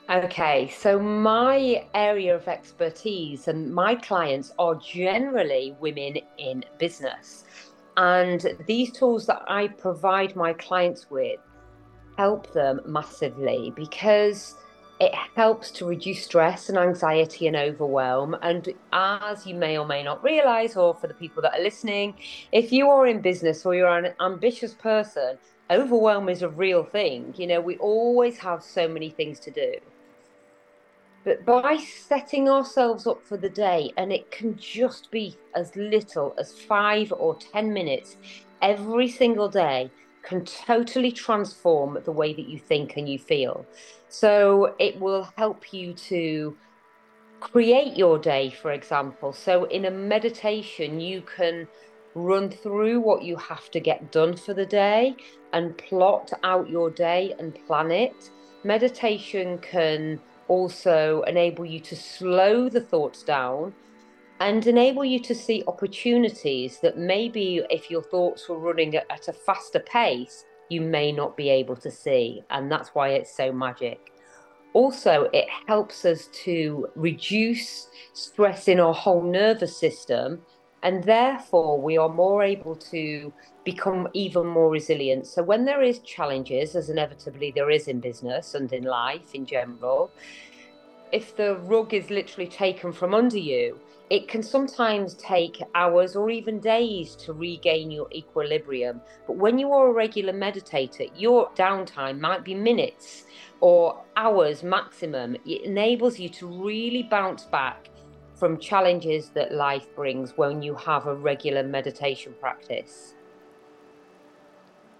Okay, 0.08 0.68
so 0.68 1.00
my 1.00 1.84
area 1.92 2.36
of 2.36 2.46
expertise 2.46 3.48
and 3.48 3.75
my 3.75 3.96
clients 3.96 4.52
are 4.56 4.76
generally 4.76 5.75
women 5.80 6.18
in 6.38 6.64
business. 6.78 7.44
And 7.96 8.56
these 8.66 8.92
tools 8.92 9.26
that 9.26 9.42
I 9.48 9.66
provide 9.68 10.36
my 10.36 10.52
clients 10.52 11.10
with 11.10 11.40
help 12.16 12.52
them 12.52 12.80
massively 12.86 13.72
because 13.75 14.54
It 14.98 15.14
helps 15.34 15.70
to 15.72 15.84
reduce 15.84 16.25
stress 16.25 16.70
and 16.70 16.78
anxiety 16.78 17.46
and 17.46 17.56
overwhelm. 17.56 18.34
And 18.40 18.72
as 18.92 19.46
you 19.46 19.54
may 19.54 19.76
or 19.76 19.86
may 19.86 20.02
not 20.02 20.25
realize, 20.25 20.75
or 20.75 20.94
for 20.94 21.06
the 21.06 21.14
people 21.14 21.42
that 21.42 21.52
are 21.52 21.62
listening, 21.62 22.14
if 22.50 22.72
you 22.72 22.88
are 22.88 23.06
in 23.06 23.20
business 23.20 23.66
or 23.66 23.75
you're 23.75 23.98
an 23.98 24.14
ambitious 24.20 24.72
person, 24.72 25.36
overwhelm 25.70 26.30
is 26.30 26.40
a 26.40 26.48
real 26.48 26.82
thing. 26.82 27.34
You 27.36 27.46
know, 27.46 27.60
we 27.60 27.76
always 27.76 28.38
have 28.38 28.62
so 28.62 28.88
many 28.88 29.10
things 29.10 29.38
to 29.40 29.50
do. 29.50 29.75
But 31.26 31.45
by 31.45 31.76
setting 31.78 32.49
ourselves 32.49 33.04
up 33.04 33.21
for 33.21 33.37
the 33.37 33.49
day, 33.49 33.90
and 33.97 34.12
it 34.12 34.30
can 34.30 34.56
just 34.56 35.11
be 35.11 35.37
as 35.56 35.75
little 35.75 36.37
as 36.38 36.52
five 36.52 37.12
or 37.12 37.35
10 37.35 37.73
minutes 37.73 38.16
every 38.62 39.09
single 39.09 39.49
day, 39.49 39.90
can 40.23 40.45
totally 40.45 41.11
transform 41.11 41.99
the 42.04 42.12
way 42.12 42.33
that 42.33 42.49
you 42.49 42.61
think 42.61 42.97
and 42.97 43.09
you 43.09 43.18
feel. 43.18 43.66
So 44.09 44.76
it 44.78 45.00
will 45.00 45.28
help 45.37 45.73
you 45.73 45.95
to 45.95 46.56
create 47.40 47.97
your 47.97 48.21
day, 48.21 48.50
for 48.50 48.71
example. 48.71 49.33
So 49.33 49.64
in 49.64 49.87
a 49.87 49.90
meditation, 49.90 51.00
you 51.00 51.23
can 51.23 51.66
run 52.14 52.50
through 52.50 53.00
what 53.00 53.25
you 53.25 53.37
have 53.37 53.68
to 53.73 53.80
get 53.80 54.12
done 54.12 54.37
for 54.37 54.54
the 54.54 54.64
day 54.64 55.16
and 55.52 55.76
plot 55.76 56.33
out 56.45 56.71
your 56.71 56.88
day 56.88 57.35
and 57.40 57.52
plan 57.66 57.90
it. 57.90 58.30
Meditation 58.62 59.59
can 59.59 60.21
also 60.49 61.23
enable 61.23 61.65
you 61.65 61.81
to 61.81 61.97
slow 61.97 62.69
the 62.69 62.81
thoughts 62.81 63.23
down 63.23 63.75
and 64.41 64.67
enable 64.67 65.05
you 65.05 65.19
to 65.21 65.35
see 65.35 65.65
opportunities 65.67 66.79
that 66.81 66.99
maybe 66.99 67.62
if 67.71 67.91
your 67.91 68.03
thoughts 68.03 68.49
were 68.49 68.59
running 68.59 68.95
at, 68.97 69.29
a 69.29 69.33
faster 69.33 69.81
pace, 69.81 70.45
you 70.69 70.81
may 70.81 71.11
not 71.11 71.37
be 71.37 71.49
able 71.49 71.76
to 71.76 71.91
see. 71.91 72.43
And 72.50 72.71
that's 72.71 72.91
why 72.91 73.11
it's 73.11 73.35
so 73.35 73.53
magic. 73.53 74.12
Also, 74.75 75.31
it 75.33 75.47
helps 75.67 76.05
us 76.05 76.26
to 76.45 76.87
reduce 76.97 77.88
stress 78.12 78.69
in 78.69 78.79
our 78.79 78.93
whole 78.93 79.23
nervous 79.23 79.75
system. 79.75 80.43
And 80.83 81.02
therefore, 81.02 81.80
we 81.80 81.97
are 81.97 82.09
more 82.09 82.42
able 82.42 82.76
to 82.76 83.33
become 83.64 84.09
even 84.12 84.47
more 84.47 84.71
resilient. 84.71 85.26
So, 85.26 85.42
when 85.42 85.64
there 85.64 85.83
is 85.83 85.99
challenges, 86.00 86.76
as 86.76 86.90
inevitably 86.90 87.52
there 87.54 87.71
is 87.71 87.88
in 87.88 88.00
business 88.00 88.54
and 88.54 88.73
in 88.73 88.85
life 88.85 89.35
in 89.35 89.47
general, 89.47 90.11
if 91.12 91.37
the 91.37 91.56
rug 91.56 91.95
is 91.95 92.11
literally 92.11 92.49
taken 92.49 92.92
from 92.92 93.14
under 93.14 93.38
you, 93.38 93.80
it 94.09 94.28
can 94.28 94.42
sometimes 94.42 95.14
take 95.14 95.61
hours 95.75 96.14
or 96.14 96.30
even 96.30 96.61
days 96.61 97.16
to 97.16 97.33
regain 97.33 97.90
your 97.90 98.09
equilibrium. 98.12 99.00
But 99.26 99.37
when 99.37 99.59
you 99.59 99.73
are 99.73 99.88
a 99.88 99.92
regular 99.92 100.33
meditator, 100.33 101.11
your 101.16 101.50
downtime 101.56 102.21
might 102.21 102.45
be 102.45 102.54
minutes 102.54 103.25
or 103.61 104.04
hours 104.16 104.62
maximum. 104.62 105.35
It 105.45 105.62
enables 105.62 106.21
you 106.21 106.28
to 106.30 106.47
really 106.47 107.02
bounce 107.02 107.45
back 107.45 107.88
from 108.37 108.59
challenges 108.59 109.31
that 109.31 109.52
life 109.52 109.95
brings 109.97 110.37
when 110.37 110.62
you 110.62 110.75
have 110.75 111.07
a 111.07 111.14
regular 111.14 111.62
meditation 111.62 112.35
practice. 112.38 113.14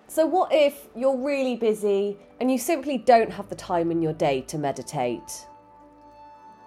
So, 0.09 0.25
what 0.25 0.53
if 0.53 0.87
you're 0.95 1.17
really 1.17 1.57
busy 1.57 2.17
and 2.41 2.51
you 2.51 2.59
simply 2.59 2.97
don't 2.97 3.31
have 3.31 3.49
the 3.49 3.55
time 3.55 3.91
in 3.91 4.01
your 4.01 4.13
day 4.13 4.41
to 4.43 4.57
meditate? 4.57 5.47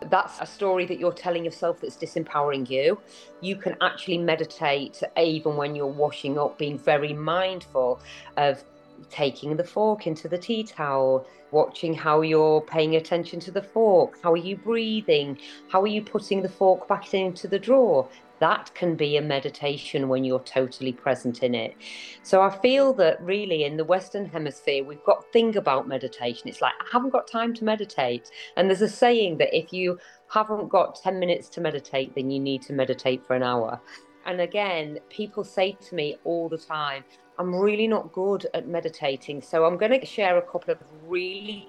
That's 0.10 0.40
a 0.40 0.46
story 0.46 0.86
that 0.86 1.00
you're 1.00 1.14
telling 1.14 1.44
yourself 1.44 1.82
that's 1.82 1.98
disempowering 1.98 2.70
you. 2.70 3.02
You 3.42 3.56
can 3.56 3.76
actually 3.82 4.18
meditate 4.18 5.02
even 5.18 5.56
when 5.56 5.76
you're 5.76 5.88
washing 5.88 6.38
up, 6.38 6.58
being 6.58 6.78
very 6.78 7.14
mindful 7.14 8.00
of 8.38 8.64
taking 9.10 9.56
the 9.56 9.64
fork 9.64 10.08
into 10.08 10.28
the 10.28 10.38
tea 10.38 10.64
towel, 10.64 11.26
watching 11.52 11.94
how 11.94 12.22
you're 12.22 12.62
paying 12.62 12.96
attention 12.96 13.40
to 13.42 13.52
the 13.52 13.62
fork, 13.62 14.20
how 14.22 14.32
are 14.32 14.38
you 14.38 14.56
breathing, 14.56 15.38
how 15.70 15.82
are 15.82 15.88
you 15.88 16.02
putting 16.02 16.42
the 16.42 16.50
fork 16.50 16.88
back 16.88 17.14
into 17.14 17.48
the 17.48 17.60
drawer, 17.60 18.08
that 18.40 18.74
can 18.74 18.96
be 18.96 19.18
a 19.18 19.22
meditation 19.22 20.08
when 20.08 20.24
you're 20.24 20.40
totally 20.40 20.94
present 20.94 21.44
in 21.44 21.54
it. 21.54 21.76
So 22.24 22.42
I 22.42 22.50
feel 22.50 22.94
that 22.94 23.22
really 23.22 23.66
in 23.66 23.78
the 23.78 23.84
Western 23.84 24.26
Hemisphere, 24.26 24.84
we've 24.84 25.04
got 25.04 25.26
think 25.32 25.56
about 25.56 25.88
meditation. 25.88 26.48
It's 26.48 26.62
like, 26.62 26.74
I 26.80 26.86
haven't 26.92 27.12
got 27.12 27.28
time 27.28 27.54
to 27.56 27.66
meditate. 27.66 28.32
And 28.56 28.70
there's 28.70 28.82
a 28.82 28.90
saying 28.90 29.38
that 29.38 29.56
if 29.56 29.74
you 29.74 30.00
haven't 30.30 30.70
got 30.70 30.96
10 30.96 31.20
minutes 31.20 31.50
to 31.50 31.62
meditate, 31.62 32.16
then 32.16 32.32
you 32.32 32.40
need 32.40 32.62
to 32.64 32.74
meditate 32.74 33.26
for 33.26 33.36
an 33.36 33.44
hour. 33.44 33.82
And 34.30 34.42
again, 34.42 35.00
people 35.10 35.44
say 35.44 35.76
to 35.88 35.96
me 35.96 36.18
all 36.24 36.50
the 36.50 36.58
time, 36.58 37.04
I'm 37.40 37.56
really 37.56 37.88
not 37.88 38.14
good 38.14 38.46
at 38.54 38.68
meditating. 38.68 39.42
So 39.42 39.66
I'm 39.66 39.76
going 39.76 40.00
to 40.00 40.06
share 40.06 40.38
a 40.38 40.42
couple 40.44 40.72
of 40.72 40.78
really 41.08 41.68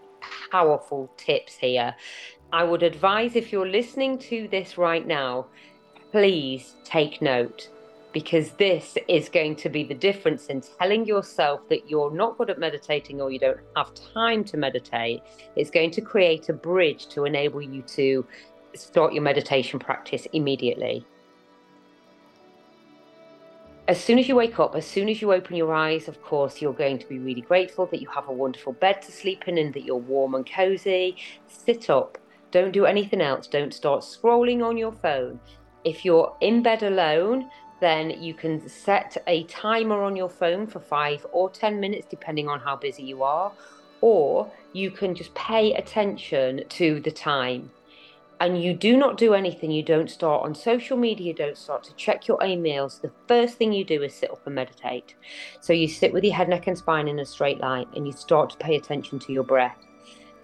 powerful 0.51 1.11
tips 1.17 1.57
here. 1.57 1.97
I 2.53 2.65
would 2.65 2.83
advise 2.83 3.35
if 3.35 3.51
you're 3.51 3.67
listening 3.67 4.19
to 4.19 4.47
this 4.49 4.77
right 4.77 5.07
now, 5.07 5.47
please 6.13 6.77
take 6.85 7.23
note 7.23 7.71
because 8.13 8.51
this 8.51 8.99
is 9.09 9.31
going 9.31 9.57
to 9.57 9.71
be 9.71 9.83
the 9.83 9.95
difference 9.95 10.49
in 10.49 10.61
telling 10.61 11.07
yourself 11.07 11.67
that 11.71 11.89
you're 11.89 12.11
not 12.11 12.37
good 12.37 12.51
at 12.51 12.59
meditating 12.59 13.23
or 13.23 13.31
you 13.31 13.39
don't 13.39 13.61
have 13.75 13.95
time 14.13 14.45
to 14.45 14.59
meditate. 14.59 15.23
It's 15.57 15.71
going 15.71 15.93
to 15.93 16.03
create 16.03 16.51
a 16.51 16.53
bridge 16.53 17.07
to 17.07 17.25
enable 17.25 17.63
you 17.63 17.81
to 17.97 18.27
start 18.75 19.15
your 19.15 19.23
meditation 19.23 19.79
practice 19.79 20.27
immediately. 20.35 21.07
As 23.91 23.99
soon 24.01 24.21
as 24.21 24.29
you 24.29 24.37
wake 24.37 24.61
up, 24.61 24.77
as 24.77 24.87
soon 24.87 25.09
as 25.09 25.21
you 25.21 25.33
open 25.33 25.57
your 25.57 25.75
eyes, 25.75 26.07
of 26.07 26.23
course, 26.23 26.63
you're 26.63 26.73
going 26.73 26.97
to 27.01 27.09
be 27.09 27.19
really 27.19 27.41
grateful 27.41 27.87
that 27.87 28.01
you 28.01 28.07
have 28.11 28.29
a 28.29 28.33
wonderful 28.33 28.73
bed 28.73 29.03
to 29.03 29.11
sleep 29.11 29.49
in 29.49 29.59
and 29.59 29.75
that 29.75 29.83
you're 29.83 29.97
warm 29.97 30.37
and 30.37 30.49
cozy. 30.49 31.17
Sit 31.49 31.91
up. 31.91 32.17
Don't 32.53 32.71
do 32.71 32.87
anything 32.87 33.21
else. 33.21 33.49
Don't 33.49 33.75
start 33.75 34.03
scrolling 34.03 34.65
on 34.65 34.77
your 34.77 34.93
phone. 34.93 35.41
If 35.83 36.05
you're 36.05 36.37
in 36.41 36.63
bed 36.63 36.85
alone, 36.85 37.51
then 37.81 38.11
you 38.11 38.33
can 38.33 38.69
set 38.69 39.17
a 39.27 39.43
timer 39.47 40.05
on 40.05 40.15
your 40.15 40.31
phone 40.31 40.69
for 40.69 40.79
five 40.79 41.27
or 41.33 41.51
10 41.51 41.81
minutes, 41.81 42.07
depending 42.09 42.49
on 42.49 42.61
how 42.61 42.77
busy 42.77 43.03
you 43.03 43.25
are, 43.25 43.51
or 44.03 44.49
you 44.73 44.93
can 44.93 45.17
just 45.17 45.35
pay 45.35 45.75
attention 45.75 46.63
to 46.69 47.01
the 47.01 47.11
time. 47.11 47.73
And 48.41 48.63
you 48.63 48.73
do 48.73 48.97
not 48.97 49.19
do 49.19 49.35
anything, 49.35 49.71
you 49.71 49.83
don't 49.83 50.11
start 50.11 50.45
on 50.45 50.55
social 50.55 50.97
media, 50.97 51.27
you 51.27 51.35
don't 51.35 51.59
start 51.59 51.85
to 51.85 51.95
check 51.95 52.27
your 52.27 52.39
emails. 52.39 52.99
The 53.01 53.13
first 53.29 53.59
thing 53.59 53.71
you 53.71 53.85
do 53.85 54.03
is 54.03 54.15
sit 54.15 54.31
up 54.31 54.47
and 54.47 54.55
meditate. 54.55 55.15
So 55.61 55.75
you 55.75 55.87
sit 55.87 56.11
with 56.11 56.25
your 56.25 56.35
head, 56.35 56.49
neck, 56.49 56.67
and 56.67 56.79
spine 56.79 57.07
in 57.07 57.19
a 57.19 57.27
straight 57.27 57.61
line 57.61 57.87
and 57.95 58.07
you 58.07 58.13
start 58.13 58.49
to 58.51 58.57
pay 58.57 58.77
attention 58.77 59.19
to 59.19 59.33
your 59.33 59.45
breath. 59.45 59.77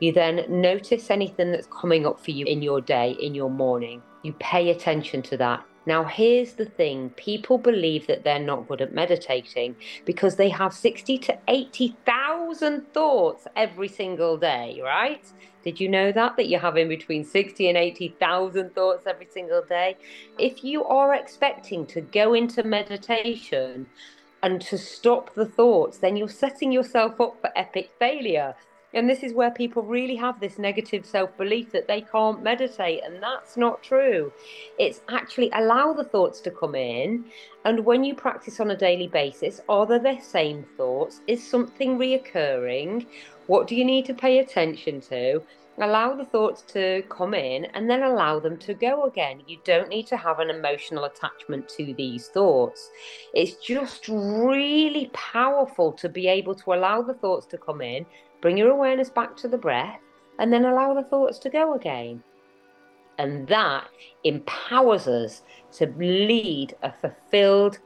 You 0.00 0.12
then 0.12 0.44
notice 0.48 1.10
anything 1.10 1.50
that's 1.50 1.68
coming 1.68 2.04
up 2.04 2.22
for 2.22 2.32
you 2.32 2.44
in 2.44 2.60
your 2.60 2.82
day, 2.82 3.16
in 3.18 3.34
your 3.34 3.48
morning. 3.48 4.02
You 4.22 4.34
pay 4.34 4.68
attention 4.68 5.22
to 5.22 5.38
that. 5.38 5.64
Now, 5.86 6.04
here's 6.04 6.54
the 6.54 6.66
thing 6.66 7.10
people 7.10 7.58
believe 7.58 8.08
that 8.08 8.24
they're 8.24 8.40
not 8.40 8.66
good 8.66 8.80
at 8.82 8.92
meditating 8.92 9.76
because 10.04 10.34
they 10.34 10.48
have 10.48 10.74
60 10.74 11.16
to 11.18 11.38
80,000 11.46 12.92
thoughts 12.92 13.46
every 13.54 13.88
single 13.88 14.36
day, 14.36 14.80
right? 14.82 15.24
Did 15.66 15.80
you 15.80 15.88
know 15.88 16.12
that? 16.12 16.36
That 16.36 16.48
you're 16.48 16.60
having 16.60 16.88
between 16.88 17.24
60 17.24 17.68
and 17.68 17.76
80,000 17.76 18.72
thoughts 18.72 19.04
every 19.04 19.26
single 19.28 19.62
day? 19.68 19.96
If 20.38 20.62
you 20.62 20.84
are 20.84 21.12
expecting 21.12 21.84
to 21.86 22.02
go 22.02 22.34
into 22.34 22.62
meditation 22.62 23.86
and 24.44 24.60
to 24.60 24.78
stop 24.78 25.34
the 25.34 25.44
thoughts, 25.44 25.98
then 25.98 26.16
you're 26.16 26.28
setting 26.28 26.70
yourself 26.70 27.20
up 27.20 27.40
for 27.40 27.50
epic 27.56 27.90
failure 27.98 28.54
and 28.96 29.10
this 29.10 29.22
is 29.22 29.34
where 29.34 29.50
people 29.50 29.82
really 29.82 30.16
have 30.16 30.40
this 30.40 30.58
negative 30.58 31.04
self 31.04 31.36
belief 31.36 31.70
that 31.72 31.86
they 31.86 32.00
can't 32.00 32.42
meditate. 32.42 33.02
And 33.04 33.22
that's 33.22 33.56
not 33.56 33.82
true. 33.82 34.32
It's 34.78 35.02
actually 35.10 35.50
allow 35.52 35.92
the 35.92 36.04
thoughts 36.04 36.40
to 36.40 36.50
come 36.50 36.74
in. 36.74 37.26
And 37.66 37.84
when 37.84 38.04
you 38.04 38.14
practice 38.14 38.58
on 38.58 38.70
a 38.70 38.76
daily 38.76 39.08
basis, 39.08 39.60
are 39.68 39.86
they 39.86 39.98
the 39.98 40.20
same 40.20 40.64
thoughts? 40.78 41.20
Is 41.26 41.46
something 41.46 41.98
reoccurring? 41.98 43.06
What 43.46 43.66
do 43.66 43.76
you 43.76 43.84
need 43.84 44.04
to 44.06 44.14
pay 44.14 44.38
attention 44.38 45.00
to? 45.02 45.42
Allow 45.78 46.14
the 46.16 46.24
thoughts 46.24 46.62
to 46.72 47.02
come 47.10 47.34
in 47.34 47.66
and 47.66 47.88
then 47.88 48.02
allow 48.02 48.40
them 48.40 48.56
to 48.58 48.72
go 48.72 49.04
again. 49.04 49.42
You 49.46 49.58
don't 49.64 49.90
need 49.90 50.06
to 50.06 50.16
have 50.16 50.38
an 50.38 50.48
emotional 50.48 51.04
attachment 51.04 51.68
to 51.76 51.92
these 51.92 52.28
thoughts. 52.28 52.90
It's 53.34 53.56
just 53.56 54.08
really 54.08 55.10
powerful 55.12 55.92
to 55.92 56.08
be 56.08 56.28
able 56.28 56.54
to 56.54 56.72
allow 56.72 57.02
the 57.02 57.12
thoughts 57.12 57.44
to 57.48 57.58
come 57.58 57.82
in 57.82 58.06
Bring 58.40 58.58
your 58.58 58.70
awareness 58.70 59.10
back 59.10 59.36
to 59.38 59.48
the 59.48 59.58
breath 59.58 60.00
and 60.38 60.52
then 60.52 60.64
allow 60.64 60.94
the 60.94 61.02
thoughts 61.02 61.38
to 61.40 61.50
go 61.50 61.74
again. 61.74 62.22
And 63.18 63.48
that 63.48 63.88
empowers 64.24 65.08
us 65.08 65.42
to 65.72 65.86
lead 65.96 66.74
a 66.82 66.92
fulfilled, 66.92 67.78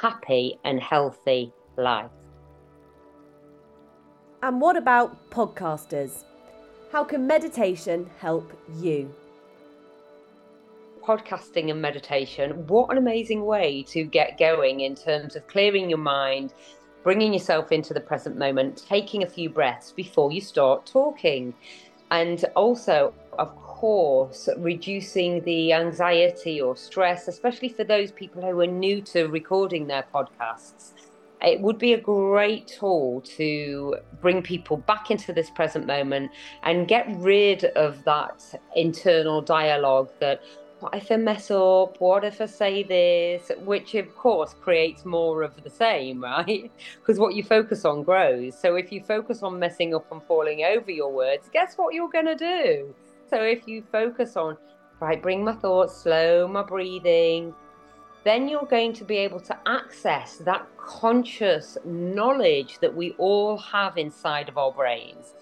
happy, 0.00 0.58
and 0.64 0.80
healthy 0.80 1.52
life. 1.76 2.10
And 4.40 4.60
what 4.60 4.76
about 4.76 5.30
podcasters? 5.30 6.22
How 6.92 7.02
can 7.02 7.26
meditation 7.26 8.08
help 8.20 8.52
you? 8.76 9.12
Podcasting 11.02 11.72
and 11.72 11.82
meditation, 11.82 12.64
what 12.68 12.88
an 12.92 12.98
amazing 12.98 13.44
way 13.44 13.82
to 13.88 14.04
get 14.04 14.38
going 14.38 14.80
in 14.80 14.94
terms 14.94 15.34
of 15.34 15.44
clearing 15.48 15.90
your 15.90 15.98
mind, 15.98 16.54
bringing 17.02 17.32
yourself 17.32 17.72
into 17.72 17.92
the 17.92 18.00
present 18.00 18.38
moment, 18.38 18.84
taking 18.88 19.24
a 19.24 19.28
few 19.28 19.50
breaths 19.50 19.90
before 19.90 20.30
you 20.30 20.40
start 20.40 20.86
talking. 20.86 21.52
And 22.12 22.44
also, 22.54 23.12
of 23.40 23.56
course, 23.56 24.48
reducing 24.58 25.42
the 25.42 25.72
anxiety 25.72 26.60
or 26.60 26.76
stress, 26.76 27.26
especially 27.26 27.70
for 27.70 27.82
those 27.82 28.12
people 28.12 28.42
who 28.42 28.60
are 28.60 28.66
new 28.68 29.02
to 29.02 29.26
recording 29.26 29.88
their 29.88 30.04
podcasts. 30.14 30.92
It 31.42 31.60
would 31.60 31.78
be 31.78 31.92
a 31.92 32.00
great 32.00 32.66
tool 32.66 33.20
to 33.36 33.96
bring 34.20 34.42
people 34.42 34.76
back 34.76 35.10
into 35.10 35.32
this 35.32 35.50
present 35.50 35.86
moment 35.86 36.32
and 36.62 36.88
get 36.88 37.06
rid 37.16 37.64
of 37.64 38.02
that 38.04 38.42
internal 38.74 39.40
dialogue 39.40 40.10
that 40.20 40.40
what 40.80 40.94
if 40.94 41.10
I 41.10 41.16
mess 41.16 41.50
up? 41.50 42.00
What 42.00 42.24
if 42.24 42.40
I 42.40 42.46
say 42.46 42.84
this? 42.84 43.50
Which, 43.64 43.94
of 43.96 44.14
course, 44.14 44.54
creates 44.54 45.04
more 45.04 45.42
of 45.42 45.60
the 45.62 45.70
same, 45.70 46.20
right? 46.22 46.70
Because 47.00 47.18
what 47.18 47.34
you 47.34 47.42
focus 47.42 47.84
on 47.84 48.02
grows. 48.04 48.58
So 48.58 48.76
if 48.76 48.92
you 48.92 49.02
focus 49.02 49.42
on 49.42 49.58
messing 49.58 49.94
up 49.94 50.10
and 50.12 50.22
falling 50.22 50.64
over 50.64 50.90
your 50.90 51.12
words, 51.12 51.48
guess 51.52 51.74
what 51.76 51.94
you're 51.94 52.10
going 52.10 52.26
to 52.26 52.36
do? 52.36 52.94
So 53.28 53.42
if 53.42 53.66
you 53.66 53.82
focus 53.90 54.36
on, 54.36 54.56
right, 55.00 55.20
bring 55.20 55.44
my 55.44 55.54
thoughts, 55.54 55.96
slow 55.96 56.46
my 56.46 56.62
breathing, 56.62 57.54
then 58.28 58.46
you're 58.46 58.66
going 58.66 58.92
to 58.92 59.04
be 59.04 59.16
able 59.16 59.40
to 59.40 59.56
access 59.66 60.36
that 60.38 60.66
conscious 60.76 61.78
knowledge 61.84 62.78
that 62.80 62.94
we 62.94 63.12
all 63.12 63.56
have 63.56 63.96
inside 63.96 64.48
of 64.50 64.58
our 64.58 64.70
brains. 64.70 65.32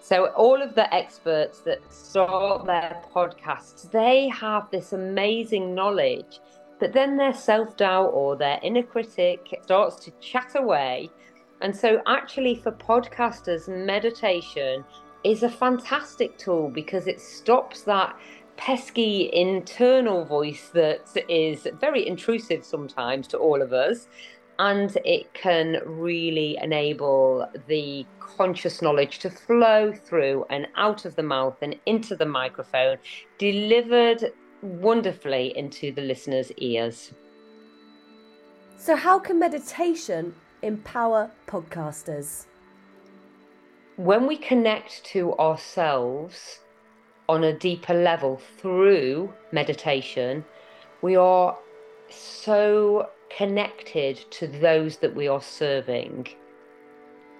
So, 0.00 0.26
all 0.36 0.60
of 0.60 0.74
the 0.74 0.92
experts 0.94 1.60
that 1.60 1.80
start 1.90 2.66
their 2.66 3.02
podcasts, 3.14 3.90
they 3.90 4.28
have 4.28 4.70
this 4.70 4.92
amazing 4.92 5.74
knowledge, 5.74 6.40
but 6.78 6.92
then 6.92 7.16
their 7.16 7.32
self 7.32 7.78
doubt 7.78 8.10
or 8.12 8.36
their 8.36 8.60
inner 8.62 8.82
critic 8.82 9.60
starts 9.62 9.96
to 10.04 10.10
chat 10.20 10.52
away. 10.56 11.08
And 11.62 11.74
so, 11.74 12.02
actually, 12.06 12.56
for 12.56 12.72
podcasters, 12.72 13.66
meditation 13.66 14.84
is 15.24 15.42
a 15.42 15.48
fantastic 15.48 16.36
tool 16.36 16.68
because 16.68 17.06
it 17.06 17.18
stops 17.18 17.80
that 17.84 18.14
pesky 18.56 19.30
internal 19.32 20.24
voice 20.24 20.70
that 20.74 21.06
is 21.28 21.66
very 21.80 22.06
intrusive 22.06 22.64
sometimes 22.64 23.26
to 23.28 23.38
all 23.38 23.60
of 23.60 23.72
us 23.72 24.06
and 24.58 24.96
it 25.04 25.32
can 25.34 25.80
really 25.84 26.56
enable 26.62 27.48
the 27.66 28.06
conscious 28.20 28.82
knowledge 28.82 29.18
to 29.20 29.30
flow 29.30 29.92
through 29.92 30.44
and 30.50 30.66
out 30.76 31.04
of 31.04 31.16
the 31.16 31.22
mouth 31.22 31.56
and 31.62 31.76
into 31.86 32.16
the 32.16 32.26
microphone, 32.26 32.98
delivered 33.38 34.32
wonderfully 34.62 35.56
into 35.56 35.92
the 35.92 36.02
listener's 36.02 36.52
ears. 36.52 37.12
So, 38.76 38.96
how 38.96 39.18
can 39.18 39.38
meditation 39.38 40.34
empower 40.62 41.30
podcasters? 41.46 42.46
When 43.96 44.26
we 44.26 44.36
connect 44.36 45.04
to 45.06 45.34
ourselves 45.34 46.60
on 47.28 47.44
a 47.44 47.58
deeper 47.58 47.94
level 47.94 48.40
through 48.58 49.32
meditation, 49.52 50.44
we 51.02 51.16
are 51.16 51.56
so 52.10 53.08
connected 53.36 54.24
to 54.30 54.46
those 54.46 54.98
that 54.98 55.14
we 55.14 55.26
are 55.28 55.40
serving. 55.40 56.28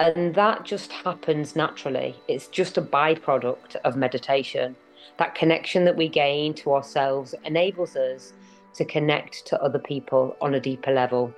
And 0.00 0.34
that 0.34 0.64
just 0.64 0.90
happens 0.90 1.54
naturally. 1.54 2.16
It's 2.28 2.48
just 2.48 2.78
a 2.78 2.82
byproduct 2.82 3.76
of 3.76 3.96
meditation. 3.96 4.74
That 5.18 5.34
connection 5.34 5.84
that 5.84 5.96
we 5.96 6.08
gain 6.08 6.54
to 6.54 6.72
ourselves 6.72 7.34
enables 7.44 7.94
us 7.94 8.32
to 8.74 8.84
connect 8.84 9.46
to 9.46 9.62
other 9.62 9.78
people 9.78 10.36
on 10.40 10.54
a 10.54 10.60
deeper 10.60 10.92
level. 10.92 11.32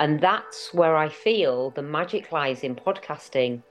And 0.00 0.20
that's 0.20 0.74
where 0.74 0.96
I 0.96 1.08
feel 1.08 1.70
the 1.70 1.82
magic 1.82 2.32
lies 2.32 2.64
in 2.64 2.74
podcasting 2.74 3.62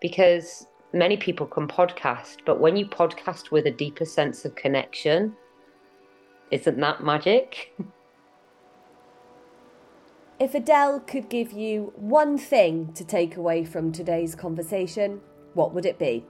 because 0.00 0.66
many 0.92 1.16
people 1.16 1.46
can 1.46 1.68
podcast, 1.68 2.38
but 2.44 2.60
when 2.60 2.76
you 2.76 2.86
podcast 2.86 3.50
with 3.50 3.66
a 3.66 3.70
deeper 3.70 4.04
sense 4.04 4.44
of 4.44 4.54
connection, 4.54 5.36
isn't 6.50 6.80
that 6.80 7.02
magic? 7.02 7.74
If 10.38 10.54
Adele 10.54 11.00
could 11.00 11.30
give 11.30 11.50
you 11.52 11.94
one 11.96 12.36
thing 12.36 12.92
to 12.92 13.06
take 13.06 13.38
away 13.38 13.64
from 13.64 13.90
today's 13.90 14.34
conversation, 14.34 15.22
what 15.54 15.72
would 15.72 15.86
it 15.86 15.98
be? 15.98 16.26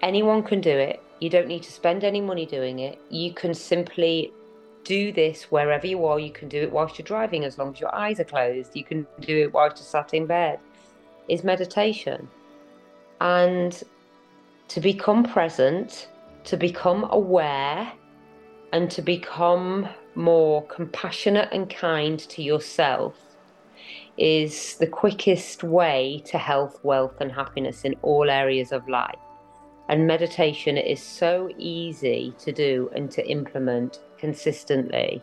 Anyone 0.00 0.42
can 0.42 0.62
do 0.62 0.70
it. 0.70 1.02
You 1.20 1.28
don't 1.28 1.48
need 1.48 1.62
to 1.64 1.70
spend 1.70 2.02
any 2.02 2.22
money 2.22 2.46
doing 2.46 2.78
it. 2.78 2.98
You 3.10 3.34
can 3.34 3.52
simply 3.52 4.32
do 4.84 5.12
this 5.12 5.50
wherever 5.50 5.86
you 5.86 6.06
are. 6.06 6.18
You 6.18 6.30
can 6.32 6.48
do 6.48 6.62
it 6.62 6.72
whilst 6.72 6.98
you're 6.98 7.04
driving, 7.04 7.44
as 7.44 7.58
long 7.58 7.74
as 7.74 7.80
your 7.80 7.94
eyes 7.94 8.20
are 8.20 8.24
closed. 8.24 8.74
You 8.74 8.84
can 8.84 9.06
do 9.20 9.36
it 9.42 9.52
whilst 9.52 9.76
you're 9.76 9.84
sat 9.84 10.14
in 10.14 10.24
bed. 10.24 10.58
Is 11.28 11.44
meditation. 11.44 12.28
And 13.20 13.82
to 14.68 14.80
become 14.80 15.24
present, 15.24 16.08
to 16.44 16.56
become 16.56 17.08
aware, 17.10 17.92
and 18.72 18.90
to 18.90 19.02
become 19.02 19.88
more 20.14 20.66
compassionate 20.66 21.48
and 21.52 21.68
kind 21.70 22.18
to 22.18 22.42
yourself 22.42 23.14
is 24.16 24.76
the 24.76 24.86
quickest 24.86 25.62
way 25.62 26.22
to 26.26 26.38
health, 26.38 26.78
wealth, 26.82 27.20
and 27.20 27.30
happiness 27.30 27.84
in 27.84 27.94
all 28.02 28.30
areas 28.30 28.72
of 28.72 28.88
life. 28.88 29.18
And 29.88 30.06
meditation 30.06 30.76
is 30.76 31.02
so 31.02 31.50
easy 31.58 32.34
to 32.38 32.50
do 32.50 32.90
and 32.94 33.10
to 33.12 33.26
implement 33.28 34.00
consistently 34.18 35.22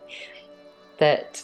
that 0.98 1.42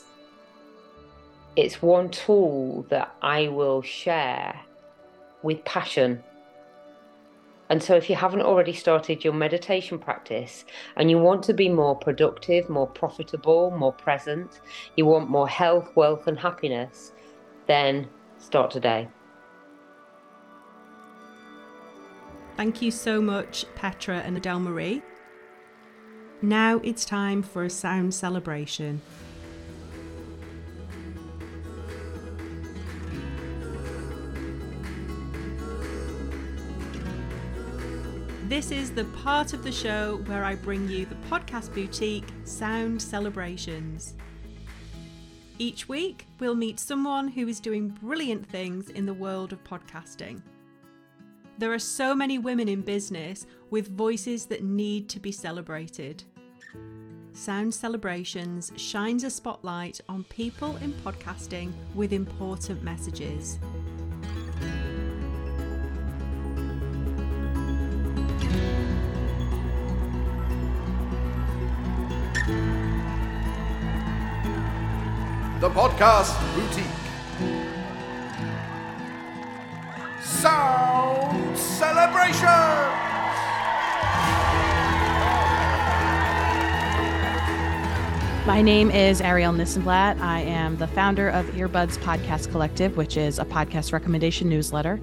it's 1.57 1.83
one 1.83 2.11
tool 2.11 2.87
that 2.89 3.15
I 3.23 3.49
will 3.49 3.83
share 3.83 4.61
with 5.43 5.65
passion 5.65 6.23
and 7.71 7.81
so, 7.81 7.95
if 7.95 8.11
you 8.11 8.17
haven't 8.17 8.43
already 8.43 8.73
started 8.73 9.23
your 9.23 9.33
meditation 9.33 10.01
practice 10.01 10.65
and 10.97 11.09
you 11.09 11.19
want 11.19 11.45
to 11.45 11.55
be 11.55 11.69
more 11.69 11.95
productive, 11.95 12.69
more 12.69 12.89
profitable, 12.89 13.71
more 13.71 13.93
present, 13.93 14.61
you 14.97 15.07
want 15.07 15.31
more 15.31 15.49
health, 15.49 15.89
wealth, 15.95 16.27
and 16.27 16.37
happiness, 16.37 17.13
then 17.69 18.09
start 18.39 18.73
today. 18.73 19.09
Thank 22.57 22.83
you 22.83 22.91
so 22.91 23.21
much, 23.23 23.65
Petra 23.77 24.17
and 24.17 24.37
Adele 24.37 24.59
Marie. 24.59 25.03
Now 26.43 26.81
it's 26.83 27.05
time 27.05 27.41
for 27.41 27.63
a 27.63 27.71
sound 27.71 28.15
celebration. 28.15 29.01
This 38.51 38.73
is 38.73 38.91
the 38.91 39.05
part 39.05 39.53
of 39.53 39.63
the 39.63 39.71
show 39.71 40.17
where 40.27 40.43
I 40.43 40.57
bring 40.57 40.89
you 40.89 41.07
the 41.07 41.15
podcast 41.31 41.73
boutique 41.73 42.27
Sound 42.43 43.01
Celebrations. 43.01 44.15
Each 45.61 45.89
week, 45.89 46.27
we'll 46.41 46.57
meet 46.57 46.81
someone 46.81 47.29
who 47.29 47.47
is 47.47 47.61
doing 47.61 47.91
brilliant 47.91 48.45
things 48.45 48.91
in 48.91 49.07
the 49.07 49.15
world 49.15 49.53
of 49.53 49.63
podcasting. 49.63 50.43
There 51.59 51.73
are 51.73 51.79
so 51.79 52.13
many 52.13 52.39
women 52.39 52.69
in 52.69 52.81
business 52.81 53.47
with 53.71 53.97
voices 53.97 54.47
that 54.47 54.65
need 54.65 55.09
to 55.11 55.21
be 55.21 55.31
celebrated. 55.31 56.25
Sound 57.33 57.73
Celebrations 57.73 58.73
shines 58.75 59.23
a 59.23 59.31
spotlight 59.31 60.01
on 60.09 60.25
people 60.25 60.77
in 60.79 60.93
podcasting 61.05 61.71
with 61.95 62.13
important 62.13 62.83
messages. 62.83 63.61
Podcast 76.01 76.55
Boutique. 76.55 76.87
Sound 80.23 81.59
Celebration! 81.59 82.47
My 88.47 88.63
name 88.63 88.91
is 88.91 89.21
Arielle 89.21 89.55
Nissenblatt. 89.55 90.19
I 90.21 90.41
am 90.41 90.79
the 90.79 90.87
founder 90.87 91.29
of 91.29 91.45
Earbuds 91.49 91.99
Podcast 91.99 92.51
Collective, 92.51 92.97
which 92.97 93.19
is 93.19 93.39
a 93.39 93.45
podcast 93.45 93.93
recommendation 93.93 94.49
newsletter. 94.49 94.99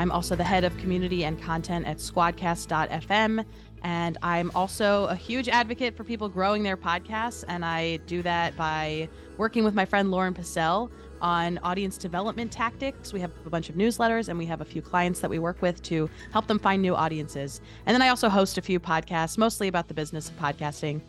I'm 0.00 0.10
also 0.10 0.34
the 0.34 0.44
head 0.44 0.64
of 0.64 0.74
community 0.78 1.26
and 1.26 1.38
content 1.38 1.86
at 1.86 1.98
squadcast.fm 1.98 3.44
and 3.82 4.18
I'm 4.22 4.50
also 4.54 5.04
a 5.04 5.14
huge 5.14 5.46
advocate 5.46 5.94
for 5.94 6.04
people 6.04 6.26
growing 6.26 6.62
their 6.62 6.78
podcasts. 6.78 7.44
And 7.48 7.62
I 7.66 7.98
do 8.06 8.22
that 8.22 8.56
by 8.56 9.10
working 9.36 9.62
with 9.62 9.74
my 9.74 9.84
friend 9.84 10.10
Lauren 10.10 10.32
Passell 10.32 10.90
on 11.20 11.58
audience 11.58 11.98
development 11.98 12.50
tactics. 12.50 13.12
We 13.12 13.20
have 13.20 13.30
a 13.44 13.50
bunch 13.50 13.68
of 13.68 13.74
newsletters 13.74 14.30
and 14.30 14.38
we 14.38 14.46
have 14.46 14.62
a 14.62 14.64
few 14.64 14.80
clients 14.80 15.20
that 15.20 15.28
we 15.28 15.38
work 15.38 15.60
with 15.60 15.82
to 15.82 16.08
help 16.32 16.46
them 16.46 16.58
find 16.58 16.80
new 16.80 16.94
audiences. 16.94 17.60
And 17.84 17.94
then 17.94 18.00
I 18.00 18.08
also 18.08 18.30
host 18.30 18.56
a 18.56 18.62
few 18.62 18.80
podcasts, 18.80 19.36
mostly 19.36 19.68
about 19.68 19.86
the 19.86 19.94
business 19.94 20.30
of 20.30 20.38
podcasting. 20.38 21.02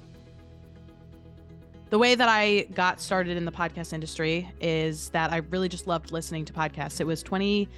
The 1.92 1.98
way 1.98 2.16
that 2.16 2.28
I 2.28 2.68
got 2.74 3.00
started 3.00 3.38
in 3.38 3.46
the 3.46 3.52
podcast 3.54 3.94
industry 3.94 4.50
is 4.60 5.10
that 5.10 5.32
I 5.32 5.38
really 5.38 5.70
just 5.70 5.88
loved 5.88 6.12
listening 6.12 6.44
to 6.44 6.54
podcasts. 6.54 7.00
It 7.00 7.08
was 7.08 7.24
20 7.24 7.70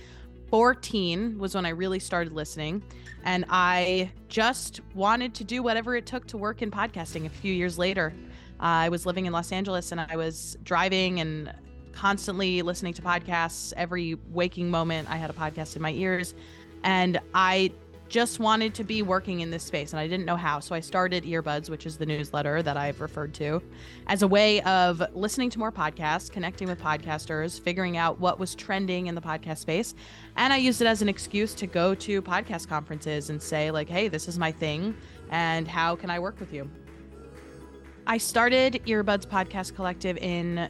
14 0.54 1.40
was 1.40 1.56
when 1.56 1.66
I 1.66 1.70
really 1.70 1.98
started 1.98 2.32
listening. 2.32 2.84
And 3.24 3.44
I 3.50 4.12
just 4.28 4.82
wanted 4.94 5.34
to 5.34 5.44
do 5.44 5.64
whatever 5.64 5.96
it 5.96 6.06
took 6.06 6.28
to 6.28 6.38
work 6.38 6.62
in 6.62 6.70
podcasting 6.70 7.26
a 7.26 7.30
few 7.30 7.52
years 7.52 7.80
later. 7.80 8.14
Uh, 8.60 8.86
I 8.86 8.90
was 8.90 9.08
living 9.08 9.26
in 9.26 9.34
Los 9.34 9.52
Angeles 9.52 9.92
and 9.92 10.00
I 10.00 10.16
was 10.16 10.56
driving 10.62 11.22
and 11.22 11.52
constantly 11.92 12.62
listening 12.62 12.94
to 12.94 13.02
podcasts. 13.02 13.74
Every 13.78 14.14
waking 14.30 14.70
moment, 14.70 15.10
I 15.10 15.16
had 15.16 15.32
a 15.32 15.34
podcast 15.34 15.76
in 15.76 15.82
my 15.82 15.92
ears. 15.92 16.36
And 16.84 17.20
I 17.34 17.72
just 18.14 18.40
wanted 18.40 18.76
to 18.76 18.84
be 18.84 19.02
working 19.02 19.40
in 19.40 19.50
this 19.50 19.64
space 19.64 19.92
and 19.92 20.00
I 20.00 20.08
didn't 20.08 20.28
know 20.28 20.36
how. 20.36 20.60
So 20.60 20.76
I 20.76 20.82
started 20.82 21.24
Earbuds, 21.24 21.68
which 21.68 21.88
is 21.88 21.98
the 21.98 22.06
newsletter 22.06 22.62
that 22.62 22.78
I've 22.78 23.02
referred 23.02 23.34
to, 23.34 23.60
as 24.06 24.22
a 24.22 24.28
way 24.28 24.62
of 24.62 25.02
listening 25.16 25.50
to 25.50 25.58
more 25.58 25.72
podcasts, 25.72 26.32
connecting 26.32 26.68
with 26.68 26.80
podcasters, 26.80 27.60
figuring 27.60 27.98
out 27.98 28.20
what 28.20 28.38
was 28.38 28.54
trending 28.54 29.08
in 29.08 29.16
the 29.16 29.22
podcast 29.22 29.58
space. 29.58 29.96
And 30.38 30.54
I 30.54 30.58
used 30.58 30.80
it 30.80 30.86
as 30.86 31.02
an 31.02 31.10
excuse 31.10 31.56
to 31.56 31.66
go 31.66 31.96
to 31.96 32.22
podcast 32.22 32.68
conferences 32.68 33.32
and 33.32 33.42
say, 33.42 33.72
like, 33.72 33.90
hey, 33.90 34.10
this 34.10 34.28
is 34.28 34.38
my 34.38 34.52
thing. 34.52 34.96
And 35.32 35.68
how 35.68 35.96
can 35.96 36.12
I 36.12 36.20
work 36.20 36.40
with 36.40 36.54
you? 36.54 36.70
I 38.06 38.20
started 38.20 38.80
Earbuds 38.86 39.26
Podcast 39.26 39.74
Collective 39.74 40.18
in 40.18 40.70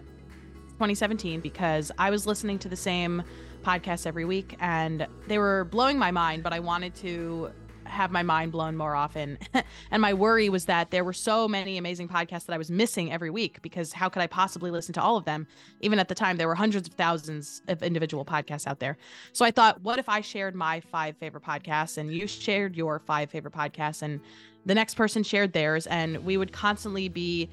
2017 0.76 1.42
because 1.42 1.92
I 1.98 2.10
was 2.10 2.26
listening 2.26 2.58
to 2.60 2.70
the 2.70 2.78
same 2.78 3.22
podcasts 3.64 4.06
every 4.06 4.26
week 4.26 4.56
and 4.60 5.08
they 5.28 5.38
were 5.38 5.66
blowing 5.66 5.98
my 5.98 6.12
mind, 6.12 6.44
but 6.44 6.54
I 6.54 6.60
wanted 6.60 6.96
to 6.96 7.52
have 7.86 8.12
my 8.12 8.24
mind 8.24 8.52
blown 8.52 8.76
more 8.76 8.96
often. 8.96 9.38
and 9.92 10.02
my 10.02 10.14
worry 10.14 10.50
was 10.50 10.66
that 10.66 10.92
there 10.92 11.04
were 11.04 11.14
so 11.14 11.48
many 11.48 11.78
amazing 11.78 12.08
podcasts 12.08 12.46
that 12.46 12.54
I 12.54 12.58
was 12.58 12.72
missing 12.72 13.12
every 13.12 13.30
week 13.30 13.62
because 13.62 13.94
how 13.94 14.10
could 14.10 14.22
I 14.22 14.28
possibly 14.28 14.72
listen 14.72 14.94
to 14.94 15.02
all 15.02 15.18
of 15.18 15.26
them? 15.26 15.48
Even 15.82 16.00
at 16.00 16.08
the 16.08 16.16
time, 16.16 16.38
there 16.38 16.48
were 16.48 16.56
hundreds 16.56 16.88
of 16.88 16.94
thousands 16.96 17.62
of 17.68 17.84
individual 17.84 18.26
podcasts 18.26 18.68
out 18.68 18.80
there. 18.80 18.98
So 19.32 19.46
I 19.46 19.52
thought, 19.52 19.82
what 19.82 20.00
if 20.00 20.10
I 20.10 20.22
shared 20.22 20.56
my 20.56 20.80
five 20.80 21.18
favorite 21.18 21.44
podcasts 21.44 21.98
and 21.98 22.14
you 22.14 22.28
shared 22.28 22.76
your 22.76 23.00
five 23.00 23.30
favorite 23.30 23.54
podcasts 23.54 24.02
and 24.02 24.20
the 24.66 24.76
next 24.76 24.96
person 24.96 25.24
shared 25.24 25.54
theirs 25.54 25.88
and 25.88 26.24
we 26.24 26.38
would 26.38 26.52
constantly 26.52 27.10
be 27.10 27.50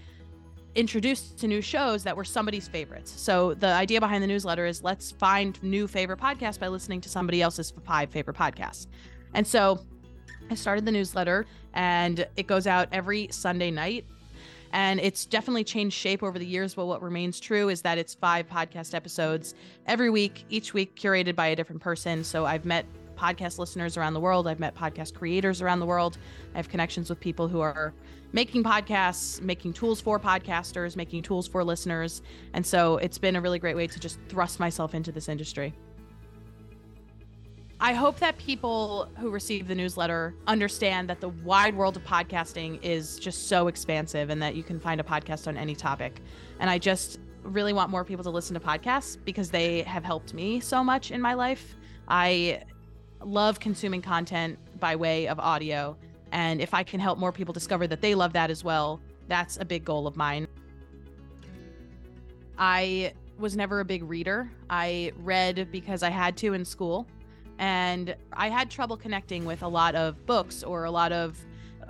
introduced 0.74 1.38
to 1.38 1.48
new 1.48 1.60
shows 1.60 2.04
that 2.04 2.16
were 2.16 2.24
somebody's 2.24 2.68
favorites. 2.68 3.12
So 3.16 3.54
the 3.54 3.68
idea 3.68 4.00
behind 4.00 4.22
the 4.22 4.26
newsletter 4.26 4.66
is 4.66 4.82
let's 4.82 5.10
find 5.10 5.60
new 5.62 5.88
favorite 5.88 6.20
podcasts 6.20 6.58
by 6.58 6.68
listening 6.68 7.00
to 7.02 7.08
somebody 7.08 7.42
else's 7.42 7.72
five 7.84 8.10
favorite 8.10 8.36
podcasts. 8.36 8.86
And 9.34 9.46
so 9.46 9.84
I 10.50 10.54
started 10.54 10.84
the 10.84 10.92
newsletter 10.92 11.46
and 11.74 12.26
it 12.36 12.46
goes 12.46 12.66
out 12.66 12.88
every 12.92 13.28
Sunday 13.30 13.70
night. 13.70 14.04
And 14.72 15.00
it's 15.00 15.26
definitely 15.26 15.64
changed 15.64 15.96
shape 15.96 16.22
over 16.22 16.38
the 16.38 16.46
years, 16.46 16.74
but 16.74 16.86
what 16.86 17.02
remains 17.02 17.40
true 17.40 17.68
is 17.70 17.82
that 17.82 17.98
it's 17.98 18.14
five 18.14 18.48
podcast 18.48 18.94
episodes 18.94 19.56
every 19.86 20.10
week, 20.10 20.44
each 20.48 20.72
week 20.72 20.94
curated 20.94 21.34
by 21.34 21.48
a 21.48 21.56
different 21.56 21.82
person. 21.82 22.22
So 22.22 22.46
I've 22.46 22.64
met 22.64 22.86
podcast 23.20 23.58
listeners 23.58 23.96
around 23.96 24.14
the 24.14 24.20
world. 24.20 24.48
I've 24.48 24.60
met 24.60 24.74
podcast 24.74 25.14
creators 25.14 25.60
around 25.60 25.80
the 25.80 25.86
world. 25.86 26.18
I 26.54 26.56
have 26.56 26.68
connections 26.68 27.10
with 27.10 27.20
people 27.20 27.48
who 27.48 27.60
are 27.60 27.92
making 28.32 28.64
podcasts, 28.64 29.40
making 29.42 29.74
tools 29.74 30.00
for 30.00 30.18
podcasters, 30.18 30.96
making 30.96 31.22
tools 31.22 31.46
for 31.46 31.62
listeners. 31.62 32.22
And 32.54 32.64
so 32.64 32.96
it's 32.96 33.18
been 33.18 33.36
a 33.36 33.40
really 33.40 33.58
great 33.58 33.76
way 33.76 33.86
to 33.86 34.00
just 34.00 34.18
thrust 34.28 34.58
myself 34.60 34.94
into 34.94 35.12
this 35.12 35.28
industry. 35.28 35.74
I 37.82 37.94
hope 37.94 38.18
that 38.18 38.36
people 38.36 39.08
who 39.18 39.30
receive 39.30 39.66
the 39.66 39.74
newsletter 39.74 40.34
understand 40.46 41.08
that 41.08 41.20
the 41.20 41.30
wide 41.30 41.74
world 41.74 41.96
of 41.96 42.04
podcasting 42.04 42.78
is 42.82 43.18
just 43.18 43.48
so 43.48 43.68
expansive 43.68 44.28
and 44.28 44.42
that 44.42 44.54
you 44.54 44.62
can 44.62 44.78
find 44.78 45.00
a 45.00 45.04
podcast 45.04 45.48
on 45.48 45.56
any 45.56 45.74
topic. 45.74 46.20
And 46.58 46.68
I 46.68 46.78
just 46.78 47.20
really 47.42 47.72
want 47.72 47.90
more 47.90 48.04
people 48.04 48.22
to 48.24 48.30
listen 48.30 48.52
to 48.52 48.60
podcasts 48.60 49.16
because 49.24 49.50
they 49.50 49.80
have 49.82 50.04
helped 50.04 50.34
me 50.34 50.60
so 50.60 50.84
much 50.84 51.10
in 51.10 51.22
my 51.22 51.32
life. 51.32 51.74
I 52.06 52.64
love 53.22 53.60
consuming 53.60 54.02
content 54.02 54.58
by 54.78 54.96
way 54.96 55.28
of 55.28 55.38
audio 55.38 55.96
and 56.32 56.60
if 56.60 56.74
I 56.74 56.82
can 56.82 57.00
help 57.00 57.18
more 57.18 57.32
people 57.32 57.52
discover 57.52 57.86
that 57.86 58.00
they 58.00 58.14
love 58.14 58.32
that 58.34 58.50
as 58.50 58.62
well, 58.62 59.00
that's 59.28 59.56
a 59.58 59.64
big 59.64 59.84
goal 59.84 60.06
of 60.06 60.16
mine. 60.16 60.46
I 62.58 63.14
was 63.38 63.56
never 63.56 63.80
a 63.80 63.84
big 63.84 64.02
reader. 64.04 64.50
I 64.68 65.12
read 65.18 65.68
because 65.72 66.02
I 66.02 66.10
had 66.10 66.36
to 66.38 66.52
in 66.52 66.64
school. 66.64 67.06
And 67.58 68.14
I 68.32 68.48
had 68.48 68.70
trouble 68.70 68.96
connecting 68.96 69.44
with 69.44 69.62
a 69.62 69.68
lot 69.68 69.94
of 69.94 70.24
books 70.26 70.62
or 70.62 70.84
a 70.84 70.90
lot 70.90 71.12
of 71.12 71.38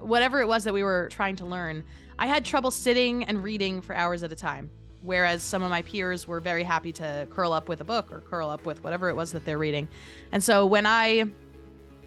whatever 0.01 0.41
it 0.41 0.49
was 0.49 0.65
that 0.65 0.75
we 0.75 0.83
were 0.83 1.09
trying 1.11 1.37
to 1.37 1.47
learn. 1.47 1.85
I 2.19 2.27
had 2.27 2.45
trouble 2.45 2.71
sitting 2.71 3.25
and 3.25 3.43
reading 3.43 3.81
for 3.81 3.95
hours 3.95 4.23
at 4.23 4.33
a 4.33 4.37
time. 4.37 4.71
Whereas 5.03 5.43
some 5.43 5.63
of 5.63 5.71
my 5.71 5.83
peers 5.83 6.29
were 6.29 6.41
very 6.41 6.63
happy 6.63 6.93
to 6.93 7.27
curl 7.31 7.53
up 7.53 7.69
with 7.69 7.81
a 7.81 7.85
book 7.85 8.13
or 8.13 8.21
curl 8.21 8.51
up 8.51 8.67
with 8.67 8.85
whatever 8.85 9.09
it 9.09 9.17
was 9.17 9.33
that 9.33 9.45
they're 9.45 9.59
reading. 9.59 9.89
And 10.33 10.45
so 10.45 10.67
when 10.67 10.85
I 10.85 11.25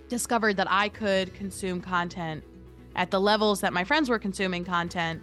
discovered 0.10 0.58
that 0.58 0.68
I 0.70 0.90
could 0.90 1.34
consume 1.34 1.82
content 1.82 2.44
at 2.96 3.10
the 3.10 3.20
levels 3.20 3.62
that 3.62 3.74
my 3.74 3.84
friends 3.84 4.10
were 4.10 4.20
consuming 4.20 4.64
content, 4.64 5.22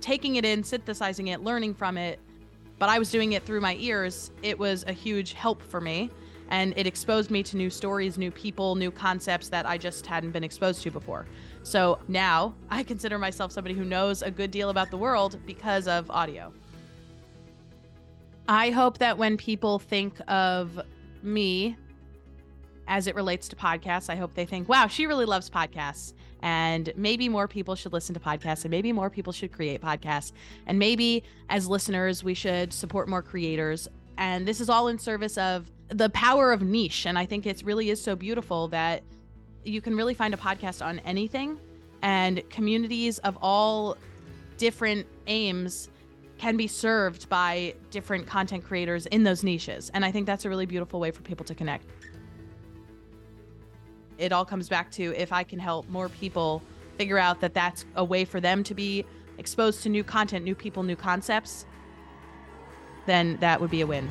taking 0.00 0.36
it 0.36 0.44
in, 0.44 0.62
synthesizing 0.62 1.28
it, 1.28 1.42
learning 1.42 1.74
from 1.74 1.98
it, 1.98 2.20
but 2.78 2.88
I 2.88 2.98
was 2.98 3.10
doing 3.10 3.32
it 3.32 3.44
through 3.44 3.60
my 3.60 3.76
ears, 3.80 4.30
it 4.42 4.58
was 4.58 4.84
a 4.86 4.92
huge 4.92 5.32
help 5.32 5.62
for 5.62 5.80
me. 5.80 6.10
And 6.48 6.74
it 6.76 6.86
exposed 6.86 7.30
me 7.30 7.42
to 7.44 7.56
new 7.56 7.70
stories, 7.70 8.18
new 8.18 8.30
people, 8.30 8.74
new 8.74 8.90
concepts 8.90 9.48
that 9.48 9.64
I 9.64 9.78
just 9.78 10.04
hadn't 10.04 10.32
been 10.32 10.44
exposed 10.44 10.82
to 10.82 10.90
before. 10.90 11.26
So 11.62 11.98
now 12.08 12.54
I 12.68 12.82
consider 12.82 13.18
myself 13.18 13.52
somebody 13.52 13.74
who 13.74 13.84
knows 13.84 14.20
a 14.20 14.30
good 14.30 14.50
deal 14.50 14.68
about 14.68 14.90
the 14.90 14.98
world 14.98 15.38
because 15.46 15.88
of 15.88 16.10
audio. 16.10 16.52
I 18.48 18.70
hope 18.70 18.98
that 18.98 19.18
when 19.18 19.36
people 19.36 19.78
think 19.78 20.14
of 20.28 20.80
me 21.22 21.76
as 22.88 23.06
it 23.06 23.14
relates 23.14 23.48
to 23.48 23.56
podcasts. 23.56 24.10
I 24.10 24.16
hope 24.16 24.34
they 24.34 24.44
think, 24.44 24.68
wow, 24.68 24.86
she 24.86 25.06
really 25.06 25.24
loves 25.24 25.48
podcasts. 25.48 26.12
And 26.42 26.92
maybe 26.96 27.28
more 27.28 27.46
people 27.46 27.74
should 27.76 27.92
listen 27.92 28.14
to 28.14 28.20
podcasts 28.20 28.64
and 28.64 28.70
maybe 28.70 28.92
more 28.92 29.08
people 29.08 29.32
should 29.32 29.52
create 29.52 29.80
podcasts. 29.80 30.32
And 30.66 30.78
maybe 30.78 31.22
as 31.48 31.68
listeners, 31.68 32.24
we 32.24 32.34
should 32.34 32.72
support 32.72 33.08
more 33.08 33.22
creators. 33.22 33.88
And 34.18 34.46
this 34.46 34.60
is 34.60 34.68
all 34.68 34.88
in 34.88 34.98
service 34.98 35.38
of 35.38 35.70
the 35.88 36.10
power 36.10 36.52
of 36.52 36.62
niche. 36.62 37.06
And 37.06 37.16
I 37.16 37.26
think 37.26 37.46
it 37.46 37.62
really 37.64 37.90
is 37.90 38.02
so 38.02 38.16
beautiful 38.16 38.68
that 38.68 39.02
you 39.64 39.80
can 39.80 39.96
really 39.96 40.14
find 40.14 40.34
a 40.34 40.36
podcast 40.36 40.84
on 40.84 40.98
anything 41.00 41.58
and 42.02 42.48
communities 42.50 43.18
of 43.18 43.38
all 43.40 43.96
different 44.56 45.06
aims 45.28 45.88
can 46.42 46.56
be 46.56 46.66
served 46.66 47.28
by 47.28 47.72
different 47.90 48.26
content 48.26 48.64
creators 48.64 49.06
in 49.06 49.22
those 49.22 49.42
niches. 49.44 49.90
And 49.94 50.04
I 50.04 50.10
think 50.10 50.26
that's 50.26 50.44
a 50.44 50.48
really 50.48 50.66
beautiful 50.66 50.98
way 51.00 51.10
for 51.10 51.22
people 51.22 51.46
to 51.46 51.54
connect 51.54 51.86
it 54.22 54.32
all 54.32 54.44
comes 54.44 54.68
back 54.68 54.88
to 54.92 55.12
if 55.16 55.32
I 55.32 55.42
can 55.42 55.58
help 55.58 55.88
more 55.88 56.08
people 56.08 56.62
figure 56.96 57.18
out 57.18 57.40
that 57.40 57.54
that's 57.54 57.84
a 57.96 58.04
way 58.04 58.24
for 58.24 58.40
them 58.40 58.62
to 58.64 58.74
be 58.74 59.04
exposed 59.36 59.82
to 59.82 59.88
new 59.88 60.04
content, 60.04 60.44
new 60.44 60.54
people, 60.54 60.84
new 60.84 60.94
concepts, 60.94 61.66
then 63.06 63.36
that 63.40 63.60
would 63.60 63.70
be 63.70 63.80
a 63.80 63.86
win. 63.86 64.08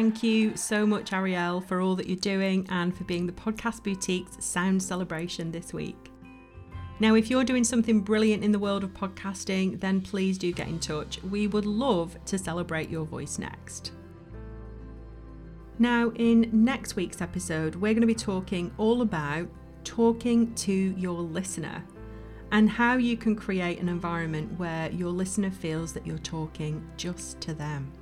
Thank 0.00 0.22
you 0.22 0.56
so 0.56 0.86
much, 0.86 1.10
Arielle, 1.10 1.62
for 1.62 1.82
all 1.82 1.94
that 1.96 2.06
you're 2.06 2.16
doing 2.16 2.66
and 2.70 2.96
for 2.96 3.04
being 3.04 3.26
the 3.26 3.34
Podcast 3.34 3.82
Boutique's 3.82 4.42
sound 4.42 4.82
celebration 4.82 5.52
this 5.52 5.74
week. 5.74 6.10
Now, 7.00 7.16
if 7.16 7.28
you're 7.28 7.44
doing 7.44 7.64
something 7.64 8.00
brilliant 8.00 8.42
in 8.42 8.50
the 8.50 8.58
world 8.58 8.82
of 8.82 8.94
podcasting, 8.94 9.78
then 9.78 10.00
please 10.00 10.38
do 10.38 10.52
get 10.52 10.68
in 10.68 10.78
touch. 10.78 11.22
We 11.24 11.48
would 11.48 11.66
love 11.66 12.16
to 12.24 12.38
celebrate 12.38 12.88
your 12.88 13.04
voice 13.04 13.38
next. 13.38 13.92
Now, 15.78 16.12
in 16.16 16.48
next 16.50 16.96
week's 16.96 17.20
episode, 17.20 17.74
we're 17.74 17.92
going 17.92 18.00
to 18.00 18.06
be 18.06 18.14
talking 18.14 18.72
all 18.78 19.02
about 19.02 19.50
talking 19.84 20.54
to 20.54 20.72
your 20.72 21.20
listener 21.20 21.84
and 22.52 22.70
how 22.70 22.96
you 22.96 23.18
can 23.18 23.36
create 23.36 23.78
an 23.80 23.90
environment 23.90 24.58
where 24.58 24.90
your 24.92 25.10
listener 25.10 25.50
feels 25.50 25.92
that 25.92 26.06
you're 26.06 26.16
talking 26.16 26.82
just 26.96 27.38
to 27.42 27.52
them. 27.52 27.92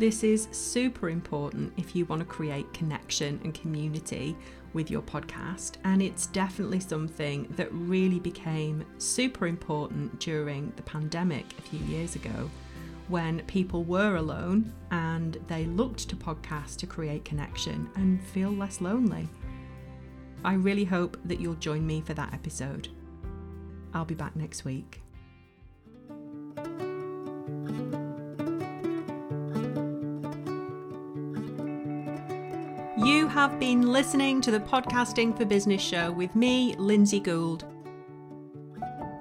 This 0.00 0.24
is 0.24 0.48
super 0.50 1.10
important 1.10 1.74
if 1.76 1.94
you 1.94 2.06
want 2.06 2.20
to 2.20 2.24
create 2.24 2.72
connection 2.72 3.38
and 3.44 3.52
community 3.52 4.34
with 4.72 4.90
your 4.90 5.02
podcast, 5.02 5.72
and 5.84 6.00
it's 6.00 6.28
definitely 6.28 6.80
something 6.80 7.46
that 7.56 7.68
really 7.70 8.18
became 8.18 8.82
super 8.96 9.46
important 9.46 10.18
during 10.18 10.72
the 10.76 10.82
pandemic 10.84 11.44
a 11.58 11.60
few 11.60 11.80
years 11.80 12.14
ago 12.14 12.48
when 13.08 13.40
people 13.40 13.84
were 13.84 14.16
alone 14.16 14.72
and 14.90 15.36
they 15.48 15.66
looked 15.66 16.08
to 16.08 16.16
podcasts 16.16 16.76
to 16.76 16.86
create 16.86 17.26
connection 17.26 17.90
and 17.96 18.24
feel 18.24 18.48
less 18.48 18.80
lonely. 18.80 19.28
I 20.42 20.54
really 20.54 20.86
hope 20.86 21.18
that 21.26 21.40
you'll 21.40 21.56
join 21.56 21.86
me 21.86 22.00
for 22.00 22.14
that 22.14 22.32
episode. 22.32 22.88
I'll 23.92 24.06
be 24.06 24.14
back 24.14 24.34
next 24.34 24.64
week. 24.64 25.02
Have 33.40 33.58
been 33.58 33.90
listening 33.90 34.38
to 34.38 34.50
the 34.50 34.60
Podcasting 34.60 35.34
for 35.34 35.46
Business 35.46 35.80
show 35.80 36.12
with 36.12 36.36
me, 36.36 36.74
Lindsay 36.76 37.20
Gould. 37.20 37.64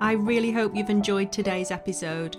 I 0.02 0.12
really 0.12 0.52
hope 0.52 0.76
you've 0.76 0.90
enjoyed 0.90 1.32
today's 1.32 1.72
episode. 1.72 2.36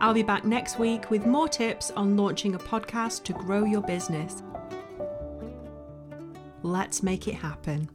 I'll 0.00 0.14
be 0.14 0.22
back 0.22 0.44
next 0.44 0.78
week 0.78 1.10
with 1.10 1.26
more 1.26 1.48
tips 1.48 1.90
on 1.90 2.16
launching 2.16 2.54
a 2.54 2.60
podcast 2.60 3.24
to 3.24 3.32
grow 3.32 3.64
your 3.64 3.80
business. 3.80 4.44
Let's 6.62 7.02
make 7.02 7.26
it 7.26 7.34
happen. 7.34 7.90